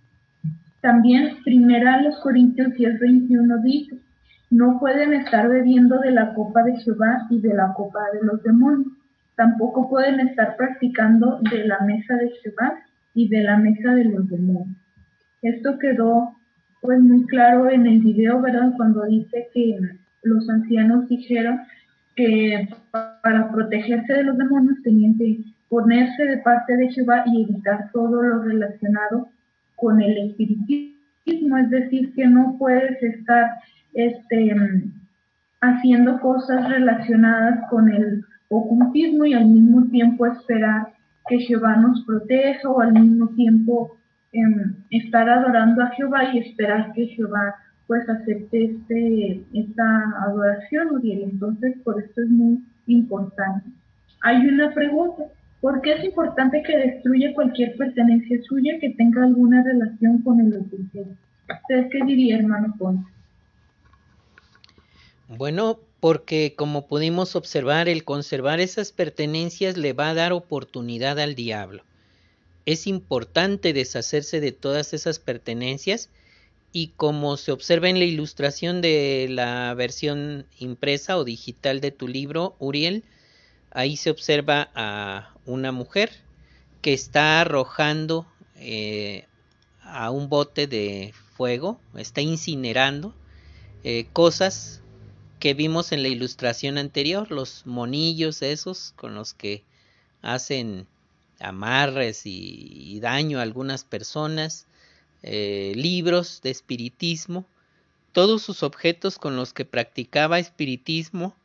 [0.80, 3.98] También primera los Corintios 10, 21 dice,
[4.52, 8.42] no pueden estar bebiendo de la copa de Jehová y de la copa de los
[8.42, 9.01] demonios.
[9.42, 12.76] Tampoco pueden estar practicando de la mesa de Jehová
[13.16, 14.78] y de la mesa de los demonios.
[15.42, 16.36] Esto quedó
[16.80, 18.72] pues muy claro en el video, ¿verdad?
[18.78, 19.80] Cuando dice que
[20.22, 21.60] los ancianos dijeron
[22.16, 27.90] que para protegerse de los demonios tenían que ponerse de parte de Jehová y evitar
[27.94, 29.28] todo lo relacionado
[29.76, 33.54] con el espiritismo, es decir, que no puedes estar
[33.96, 34.56] este,
[35.62, 40.94] haciendo cosas relacionadas con el ocultismo y al mismo tiempo esperar
[41.28, 43.98] que Jehová nos proteja o al mismo tiempo
[44.34, 47.56] em, estar adorando a Jehová y esperar que Jehová
[47.88, 49.84] pues acepte este, esta
[50.26, 51.24] adoración, Uriel.
[51.24, 53.70] Entonces, por esto es muy importante.
[54.22, 55.24] Hay una pregunta.
[55.60, 60.56] ¿Por qué es importante que destruya cualquier pertenencia suya que tenga alguna relación con el
[60.56, 61.16] ocultismo?
[61.50, 63.06] ¿Usted qué diría, hermano Ponce?
[65.38, 71.36] Bueno, porque como pudimos observar, el conservar esas pertenencias le va a dar oportunidad al
[71.36, 71.84] diablo.
[72.66, 76.10] Es importante deshacerse de todas esas pertenencias
[76.74, 82.08] y como se observa en la ilustración de la versión impresa o digital de tu
[82.08, 83.04] libro, Uriel,
[83.70, 86.12] ahí se observa a una mujer
[86.82, 89.26] que está arrojando eh,
[89.84, 93.14] a un bote de fuego, está incinerando
[93.84, 94.82] eh, cosas
[95.42, 99.64] que vimos en la ilustración anterior, los monillos esos con los que
[100.22, 100.86] hacen
[101.40, 104.68] amarres y, daño a algunas personas,
[105.24, 107.44] eh, libros de espiritismo,
[108.12, 111.36] todos sus objetos con los que practicaba espiritismo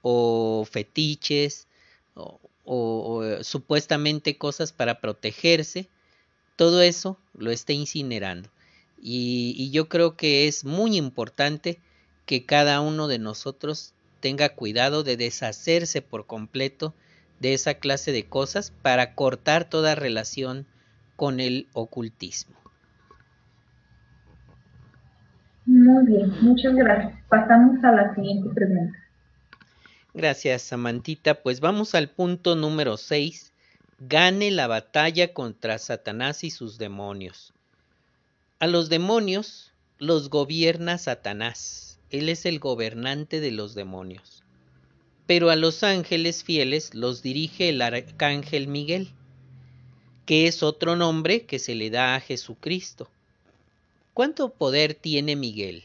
[0.00, 1.68] o fetiches
[2.14, 5.90] o, eh, supuestamente cosas para protegerse,
[6.56, 8.48] todo eso lo está incinerando.
[8.98, 11.78] Y, yo creo que es muy importante
[12.26, 16.94] que cada uno de nosotros tenga cuidado de deshacerse por completo
[17.40, 20.66] de esa clase de cosas para cortar toda relación
[21.16, 22.56] con el ocultismo.
[25.66, 27.14] Muy bien, muchas gracias.
[27.28, 28.98] Pasamos a la siguiente pregunta.
[30.14, 31.42] Gracias, Samantita.
[31.42, 33.52] Pues vamos al punto número 6.
[34.00, 37.54] Gane la batalla contra Satanás y sus demonios.
[38.58, 41.91] A los demonios los gobierna Satanás.
[42.12, 44.42] Él es el gobernante de los demonios.
[45.26, 49.08] Pero a los ángeles fieles los dirige el arcángel Miguel,
[50.26, 53.08] que es otro nombre que se le da a Jesucristo.
[54.12, 55.84] ¿Cuánto poder tiene Miguel?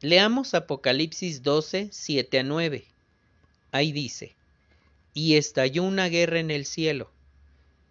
[0.00, 2.84] Leamos Apocalipsis 12, 7 a 9.
[3.70, 4.34] Ahí dice,
[5.14, 7.08] y estalló una guerra en el cielo.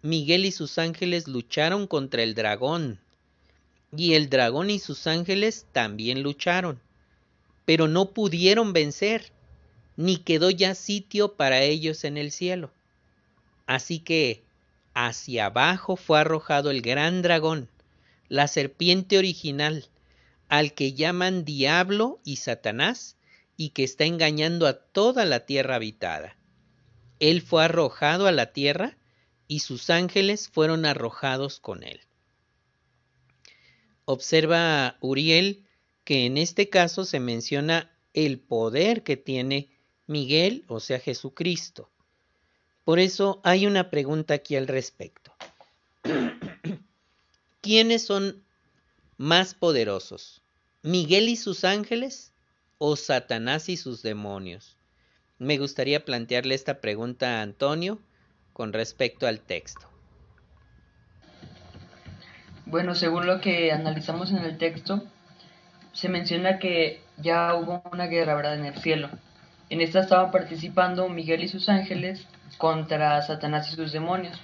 [0.02, 3.00] Miguel y sus ángeles lucharon contra el dragón,
[3.96, 6.78] y el dragón y sus ángeles también lucharon,
[7.64, 9.32] pero no pudieron vencer,
[9.96, 12.70] ni quedó ya sitio para ellos en el cielo.
[13.66, 14.42] Así que
[14.92, 17.68] hacia abajo fue arrojado el gran dragón,
[18.28, 19.88] la serpiente original,
[20.48, 23.16] al que llaman diablo y Satanás,
[23.56, 26.36] y que está engañando a toda la tierra habitada.
[27.20, 28.96] Él fue arrojado a la tierra,
[29.46, 32.00] y sus ángeles fueron arrojados con él.
[34.06, 35.63] Observa Uriel
[36.04, 39.70] que en este caso se menciona el poder que tiene
[40.06, 41.90] Miguel, o sea Jesucristo.
[42.84, 45.34] Por eso hay una pregunta aquí al respecto.
[47.62, 48.44] ¿Quiénes son
[49.16, 50.42] más poderosos?
[50.82, 52.32] ¿Miguel y sus ángeles
[52.76, 54.76] o Satanás y sus demonios?
[55.38, 57.98] Me gustaría plantearle esta pregunta a Antonio
[58.52, 59.88] con respecto al texto.
[62.66, 65.02] Bueno, según lo que analizamos en el texto,
[65.94, 69.08] se menciona que ya hubo una guerra, ¿verdad?, en el cielo.
[69.70, 72.26] En esta estaban participando Miguel y sus ángeles
[72.58, 74.38] contra Satanás y sus demonios.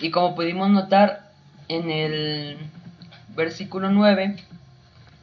[0.00, 1.30] Y como pudimos notar
[1.68, 2.58] en el
[3.28, 4.36] versículo 9,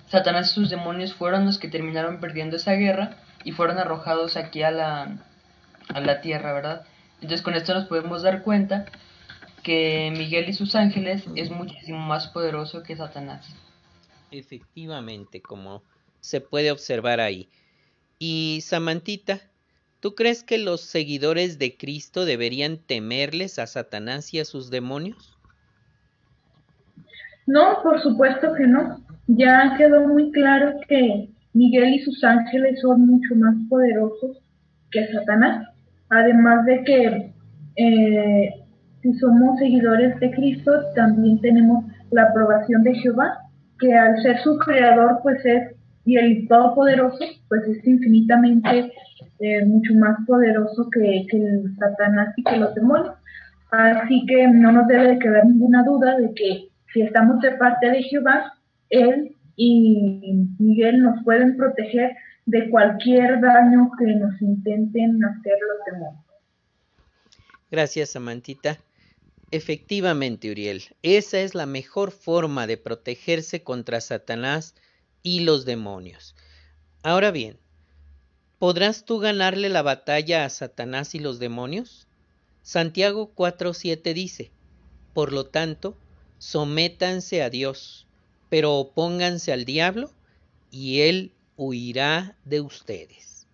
[0.08, 4.64] Satanás y sus demonios fueron los que terminaron perdiendo esa guerra y fueron arrojados aquí
[4.64, 5.18] a la,
[5.94, 6.84] a la tierra, ¿verdad?
[7.16, 8.86] Entonces con esto nos podemos dar cuenta
[9.64, 13.48] que Miguel y sus ángeles es muchísimo más poderoso que Satanás.
[14.32, 15.84] Efectivamente, como
[16.20, 17.50] se puede observar ahí.
[18.18, 19.42] Y Samantita,
[20.00, 25.38] ¿tú crees que los seguidores de Cristo deberían temerles a Satanás y a sus demonios?
[27.48, 29.04] No, por supuesto que no.
[29.28, 34.38] Ya quedó muy claro que Miguel y sus ángeles son mucho más poderosos
[34.92, 35.68] que Satanás.
[36.10, 37.34] Además de que
[37.76, 38.54] eh,
[39.02, 43.51] si somos seguidores de Cristo, también tenemos la aprobación de Jehová,
[43.82, 45.76] que al ser su creador, pues es,
[46.06, 48.94] y el todopoderoso, pues es infinitamente
[49.40, 53.16] eh, mucho más poderoso que, que el Satanás y que los demonios.
[53.72, 57.90] Así que no nos debe de quedar ninguna duda de que si estamos de parte
[57.90, 58.54] de Jehová,
[58.90, 62.16] Él y Miguel nos pueden proteger
[62.46, 66.26] de cualquier daño que nos intenten hacer los demonios.
[67.70, 68.78] Gracias, Samantita.
[69.52, 74.76] Efectivamente, Uriel, esa es la mejor forma de protegerse contra Satanás
[75.24, 76.36] y los demonios.
[77.04, 77.60] Ahora bien,
[78.60, 82.08] ¿podrás tú ganarle la batalla a Satanás y los demonios?
[82.64, 84.52] Santiago 4:7 dice,
[85.14, 85.98] Por lo tanto,
[86.38, 88.08] sométanse a Dios,
[88.50, 90.12] pero opónganse al diablo,
[90.72, 93.48] y él huirá de ustedes.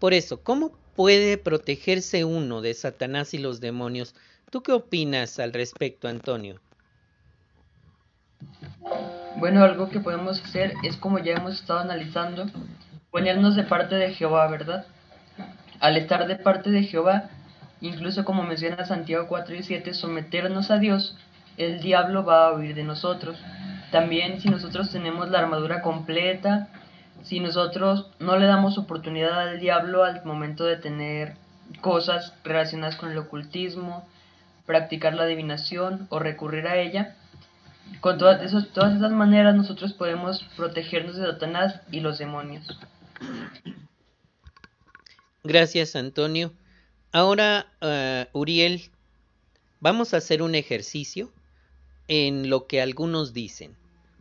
[0.00, 4.16] Por eso, ¿cómo puede protegerse uno de Satanás y los demonios?
[4.54, 6.60] ¿Tú qué opinas al respecto, Antonio?
[9.34, 12.46] Bueno, algo que podemos hacer es como ya hemos estado analizando,
[13.10, 14.86] ponernos de parte de Jehová, ¿verdad?
[15.80, 17.30] Al estar de parte de Jehová,
[17.80, 21.18] incluso como menciona Santiago 4 y 7, someternos a Dios,
[21.56, 23.36] el diablo va a huir de nosotros.
[23.90, 26.68] También si nosotros tenemos la armadura completa,
[27.24, 31.34] si nosotros no le damos oportunidad al diablo al momento de tener
[31.80, 34.06] cosas relacionadas con el ocultismo,
[34.66, 37.16] practicar la adivinación o recurrir a ella.
[38.00, 38.40] Con todas,
[38.72, 42.66] todas esas maneras nosotros podemos protegernos de Satanás y los demonios.
[45.42, 46.52] Gracias, Antonio.
[47.12, 48.90] Ahora, uh, Uriel,
[49.80, 51.30] vamos a hacer un ejercicio
[52.08, 53.76] en lo que algunos dicen.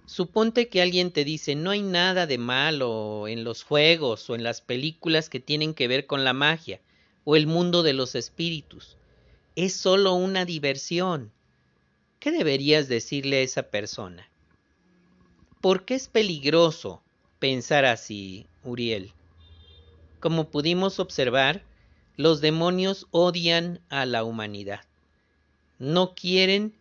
[0.06, 4.44] Suponte que alguien te dice no hay nada de malo en los juegos o en
[4.44, 6.82] las películas que tienen que ver con la magia
[7.24, 8.98] o el mundo de los espíritus
[9.56, 11.32] es solo una diversión.
[12.20, 14.28] ¿Qué deberías decirle a esa persona?
[15.62, 17.02] ¿Por qué es peligroso
[17.40, 19.14] pensar así, Uriel?
[20.20, 21.64] Como pudimos observar,
[22.16, 24.82] los demonios odian a la humanidad.
[25.80, 26.74] No quieren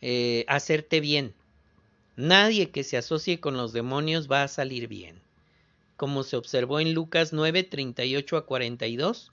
[0.00, 1.34] eh, hacerte bien.
[2.16, 5.20] Nadie que se asocie con los demonios va a salir bien.
[5.96, 9.32] Como se observó en Lucas 9, 38 a 42,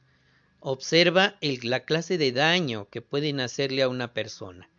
[0.61, 4.69] observa la clase de daño que pueden hacerle a una persona.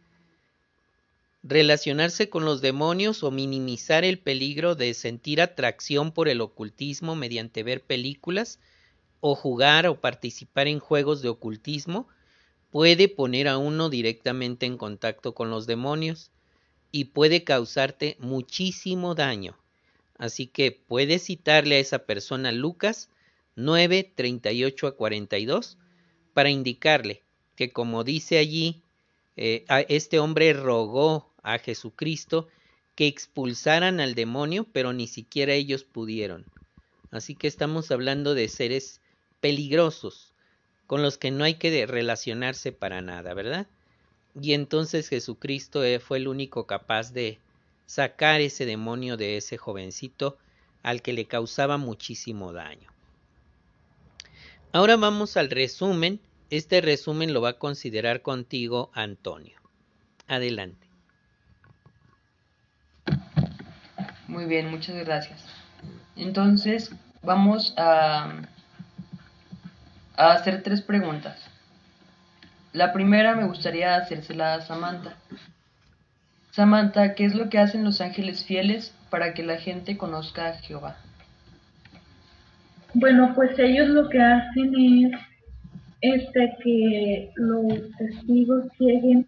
[1.43, 7.65] Relacionarse con los demonios o minimizar el peligro de sentir atracción por el ocultismo mediante
[7.65, 8.61] ver películas
[9.21, 12.07] o jugar o participar en juegos de ocultismo
[12.71, 16.31] puede poner a uno directamente en contacto con los demonios
[16.93, 19.59] y puede causarte muchísimo daño.
[20.17, 23.11] Así que puedes citarle a esa persona Lucas
[23.57, 25.79] 9, 38 a 42,
[26.35, 27.23] para indicarle
[27.57, 28.83] que como dice allí,
[29.37, 32.49] eh, este hombre rogó a Jesucristo
[32.95, 36.45] que expulsaran al demonio, pero ni siquiera ellos pudieron.
[37.11, 39.01] Así que estamos hablando de seres
[39.41, 40.33] peligrosos,
[40.87, 43.67] con los que no hay que relacionarse para nada, ¿verdad?
[44.41, 47.39] Y entonces Jesucristo eh, fue el único capaz de
[47.87, 50.39] sacar ese demonio de ese jovencito
[50.83, 52.91] al que le causaba muchísimo daño.
[54.73, 56.19] Ahora vamos al resumen.
[56.49, 59.59] Este resumen lo va a considerar contigo Antonio.
[60.27, 60.87] Adelante.
[64.29, 65.45] Muy bien, muchas gracias.
[66.17, 66.91] Entonces,
[67.23, 68.33] vamos a,
[70.17, 71.39] hacer tres preguntas.
[72.73, 75.17] La primera me gustaría hacérsela a Samantha.
[76.53, 80.59] Samantha, ¿qué es lo que hacen los ángeles fieles para que la gente conozca a
[80.61, 80.97] Jehová?
[82.95, 85.13] Bueno, pues ellos lo que hacen es
[86.03, 89.27] este que los testigos lleguen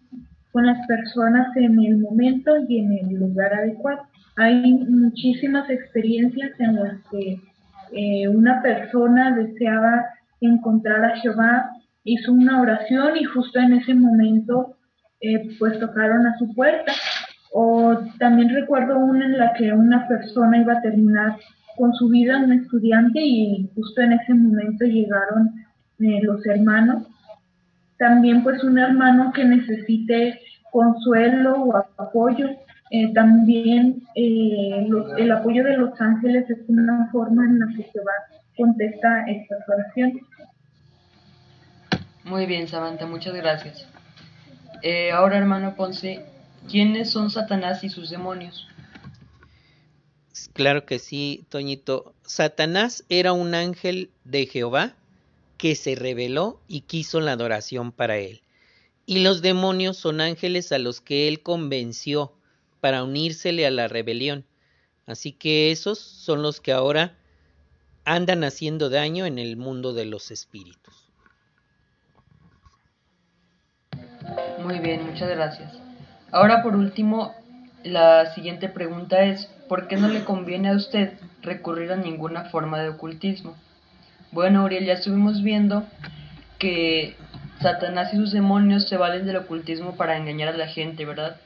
[0.52, 4.02] con las personas en el momento y en el lugar adecuado.
[4.36, 7.38] Hay muchísimas experiencias en las que
[7.92, 10.04] eh, una persona deseaba
[10.40, 11.70] encontrar a Jehová,
[12.04, 14.76] hizo una oración y justo en ese momento
[15.20, 16.92] eh, pues tocaron a su puerta.
[17.52, 21.36] O también recuerdo una en la que una persona iba a terminar
[21.76, 25.64] con su vida, un estudiante, y justo en ese momento llegaron
[26.00, 27.06] eh, los hermanos.
[27.98, 32.50] También pues un hermano que necesite consuelo o apoyo.
[32.90, 34.86] Eh, también eh,
[35.18, 38.12] el apoyo de los ángeles es una forma en la que se va
[38.56, 40.22] contesta estas oraciones.
[42.24, 43.86] Muy bien, Samantha, muchas gracias.
[45.12, 46.24] ahora, hermano Ponce,
[46.70, 48.68] ¿quiénes son Satanás y sus demonios?
[50.52, 52.14] Claro que sí, Toñito.
[52.22, 54.94] Satanás era un ángel de Jehová
[55.58, 58.42] que se reveló y quiso la adoración para él.
[59.06, 62.32] Y los demonios son ángeles a los que él convenció
[62.80, 64.44] para unírsele a la rebelión.
[65.06, 67.16] Así que esos son los que ahora
[68.04, 71.12] andan haciendo daño en el mundo de los espíritus.
[74.62, 75.72] Muy bien, muchas gracias.
[76.32, 77.34] Ahora por último,
[77.82, 82.80] la siguiente pregunta es, ¿por qué no le conviene a usted recurrir a ninguna forma
[82.80, 83.56] de ocultismo?
[84.32, 85.84] Bueno, Uriel, ya estuvimos viendo
[86.58, 87.16] que
[87.60, 91.36] Satanás y sus demonios se valen del ocultismo para engañar a la gente, ¿verdad?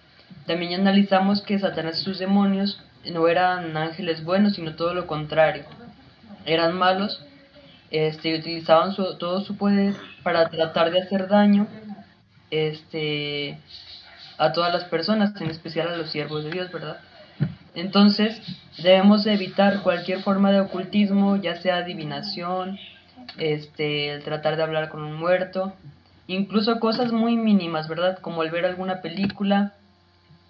[0.46, 5.64] También analizamos que Satanás y sus demonios no eran ángeles buenos, sino todo lo contrario.
[6.46, 7.22] Eran malos,
[7.90, 11.66] este, utilizaban todo su poder para tratar de hacer daño
[12.50, 13.58] este,
[14.38, 16.98] a todas las personas, en especial a los siervos de Dios, ¿verdad?
[17.78, 18.40] Entonces,
[18.82, 22.78] debemos evitar cualquier forma de ocultismo, ya sea adivinación,
[23.36, 25.72] este, el tratar de hablar con un muerto,
[26.26, 28.18] incluso cosas muy mínimas, ¿verdad?
[28.18, 29.74] Como el ver alguna película,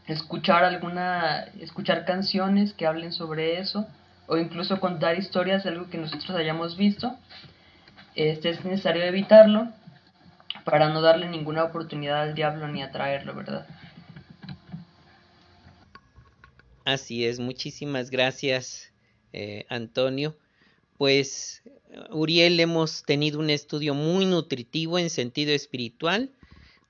[0.07, 3.87] escuchar alguna, escuchar canciones que hablen sobre eso,
[4.27, 7.17] o incluso contar historias de algo que nosotros hayamos visto.
[8.15, 9.69] Este es necesario evitarlo
[10.65, 13.67] para no darle ninguna oportunidad al diablo ni atraerlo, ¿verdad?
[16.89, 18.95] Así es, muchísimas gracias
[19.35, 20.39] eh, Antonio.
[20.97, 21.63] Pues
[22.11, 26.33] Uriel hemos tenido un estudio muy nutritivo en sentido espiritual.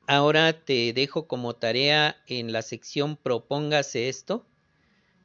[0.06, 4.46] Ahora te dejo como tarea en la sección Propóngase esto,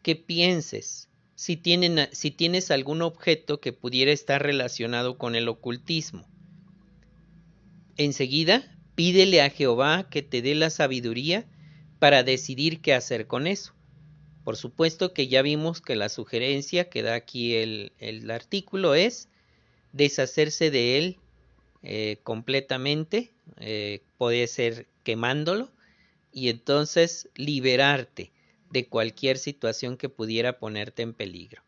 [0.01, 6.27] que pienses si, tienen, si tienes algún objeto que pudiera estar relacionado con el ocultismo.
[7.95, 11.45] Enseguida, pídele a Jehová que te dé la sabiduría
[11.99, 13.75] para decidir qué hacer con eso.
[14.43, 17.91] Por supuesto que ya vimos que la sugerencia que da aquí el,
[18.29, 19.29] artículo es
[19.93, 21.17] deshacerse de él
[21.81, 25.71] eh, completamente, eh, puede ser quemándolo,
[26.33, 28.31] y entonces liberarte
[28.71, 31.61] de cualquier situación que pudiera ponerte en peligro.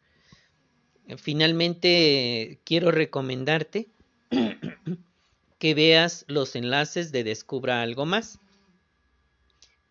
[1.17, 3.87] Finalmente, quiero recomendarte
[5.59, 8.39] que veas los enlaces de Descubra algo más.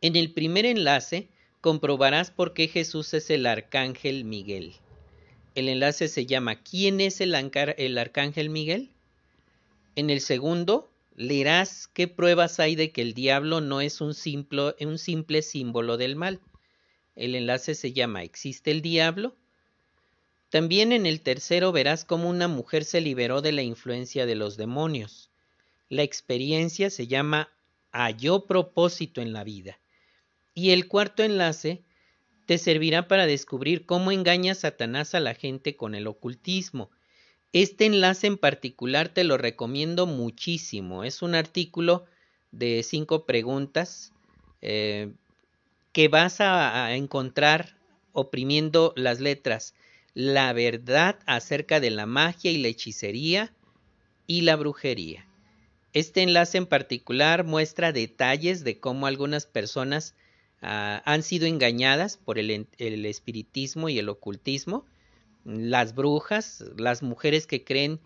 [0.00, 1.28] En el primer enlace
[1.64, 4.74] comprobarás por qué Jesús es el arcángel Miguel.
[5.54, 8.90] El enlace se llama ¿Quién es el, el arcángel Miguel?
[9.96, 14.12] En el segundo, leerás qué pruebas hay de que el diablo no es un
[14.80, 16.42] un simple símbolo del mal.
[17.16, 19.34] El enlace se llama ¿Existe el diablo?
[20.50, 24.58] También en el tercero verás cómo una mujer se liberó de la influencia de los
[24.58, 25.30] demonios.
[25.88, 27.48] La experiencia se llama
[27.90, 29.78] Halló propósito en la vida.
[30.54, 31.82] Y el cuarto enlace
[32.46, 36.90] te servirá para descubrir cómo engaña Satanás a la gente con el ocultismo.
[37.52, 41.04] Este enlace en particular te lo recomiendo muchísimo.
[41.04, 42.04] Es un artículo
[42.52, 44.12] de cinco preguntas
[44.62, 45.12] eh,
[45.92, 47.76] que vas a encontrar
[48.12, 49.74] oprimiendo las letras.
[50.14, 53.52] La verdad acerca de la magia y la hechicería
[54.26, 55.26] y la brujería.
[55.92, 60.14] este enlace en particular muestra detalles de cómo algunas personas
[60.64, 62.66] ah, han sido engañadas por el,
[63.06, 64.84] espiritismo y el ocultismo.
[65.44, 68.00] Las brujas, las mujeres que creen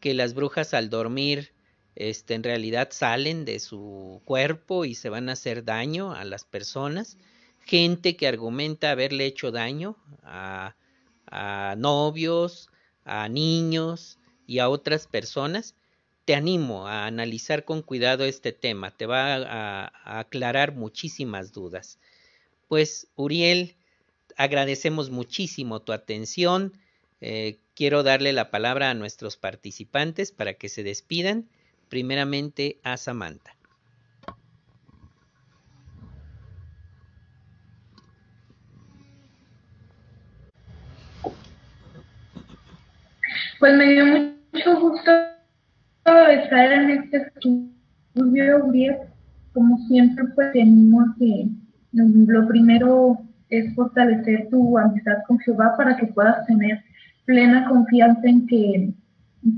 [0.00, 1.52] que las brujas al dormir
[1.94, 6.44] este, en realidad salen de su cuerpo y se van a hacer daño a las
[6.44, 7.18] personas.
[7.64, 10.74] Gente que argumenta haberle hecho daño a
[11.78, 12.68] novios,
[13.04, 15.74] a niños y a otras personas
[16.24, 21.98] te animo a analizar con cuidado este tema, te va a, aclarar muchísimas dudas.
[22.68, 23.76] Pues, Uriel,
[24.36, 26.72] agradecemos muchísimo tu atención.
[27.20, 31.48] Eh, quiero darle la palabra a nuestros participantes para que se despidan.
[31.88, 33.54] Primeramente a Samantha.
[43.58, 45.31] Pues me dio mucho gusto
[46.30, 48.96] estar en este estudio,
[49.52, 51.48] como siempre, pues tenemos que
[51.92, 53.18] lo primero
[53.50, 56.80] es fortalecer tu amistad con Jehová para que puedas tener
[57.26, 58.92] plena confianza en que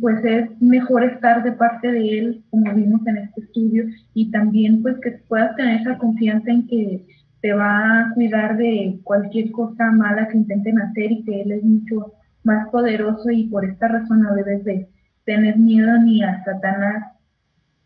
[0.00, 3.84] pues es mejor estar de parte de él, como vimos en este estudio,
[4.14, 7.04] y también pues que puedas tener esa confianza en que
[7.42, 11.62] te va a cuidar de cualquier cosa mala que intenten hacer y que él es
[11.62, 14.88] mucho más poderoso y por esta razón no debes de
[15.24, 17.14] tener miedo ni a Satanás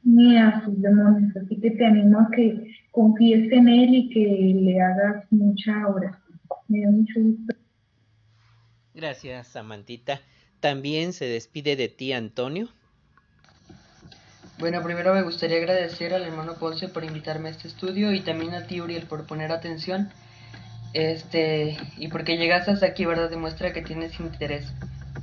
[0.02, 1.36] ni a sus demonios.
[1.36, 6.40] Así que te animo a que confíes en él y que le hagas mucha oración.
[6.68, 7.54] Me da mucho gusto.
[8.94, 10.20] Gracias, Samantita.
[10.60, 12.68] También se despide de ti, Antonio.
[14.58, 18.54] Bueno, primero me gustaría agradecer al hermano Ponce por invitarme a este estudio y también
[18.54, 20.10] a ti, Uriel, por poner atención.
[20.94, 23.30] Este, y porque llegaste hasta aquí, ¿verdad?
[23.30, 24.72] Demuestra que tienes interés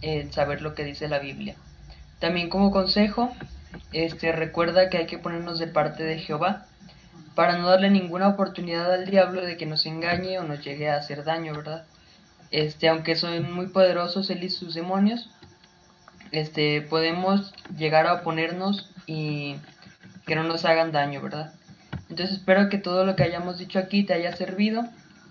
[0.02, 1.56] en saber lo que dice la Biblia.
[2.20, 3.32] También como consejo,
[3.92, 6.66] este, recuerda que hay que ponernos de parte de Jehová
[7.36, 10.98] para no darle ninguna oportunidad al diablo de que nos engañe o nos llegue a
[10.98, 11.86] hacer daño, ¿verdad?
[12.52, 15.30] Este, aunque son muy poderosos él y sus demonios,
[16.32, 19.58] este, podemos llegar a oponernos y
[20.26, 21.54] que no nos hagan daño, ¿verdad?
[22.10, 24.86] Entonces espero que todo lo que hayamos dicho aquí te haya servido,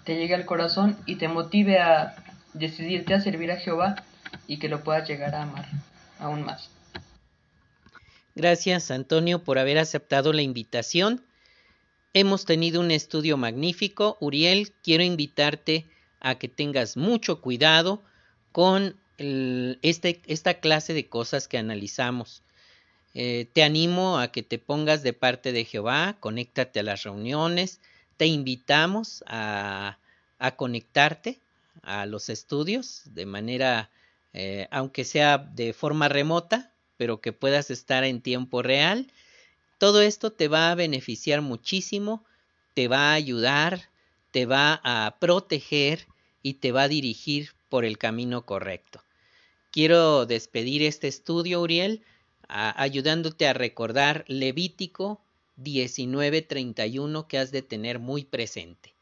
[0.04, 2.14] te llegue al corazón y te motive a
[2.52, 3.96] decidirte a servir a Jehová
[4.46, 5.66] y que lo puedas llegar a amar
[6.18, 6.70] aún más.
[8.34, 11.24] Gracias, Antonio, por haber aceptado la invitación.
[12.12, 14.16] Hemos tenido un estudio magnífico.
[14.20, 15.86] Uriel, quiero invitarte
[16.20, 18.02] a que tengas mucho cuidado
[18.52, 22.42] con este, esta clase de cosas que analizamos.
[23.14, 27.80] Eh, te animo a que te pongas de parte de Jehová, conéctate a las reuniones,
[28.16, 29.98] te invitamos a,
[30.56, 31.38] conectarte
[31.82, 33.88] a los estudios de manera,
[34.34, 39.10] eh, aunque sea de forma remota, pero que puedas estar en tiempo real.
[39.78, 42.24] Todo esto te va a beneficiar muchísimo,
[42.74, 43.90] te va a ayudar,
[44.32, 46.06] te va a proteger
[46.42, 49.02] y te va a dirigir por el camino correcto.
[49.70, 52.02] Quiero despedir este estudio, Uriel,
[52.48, 55.20] ayudándote a recordar Levítico
[55.56, 58.94] 19:31 que has de tener muy presente.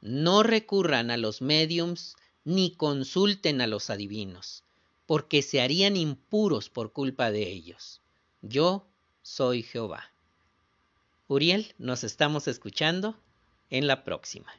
[0.00, 4.64] No recurran a los mediums ni consulten a los adivinos
[5.06, 8.00] porque se harían impuros por culpa de ellos.
[8.42, 8.86] Yo
[9.22, 10.12] soy Jehová.
[11.28, 13.18] Uriel, nos estamos escuchando
[13.70, 14.52] en la próxima.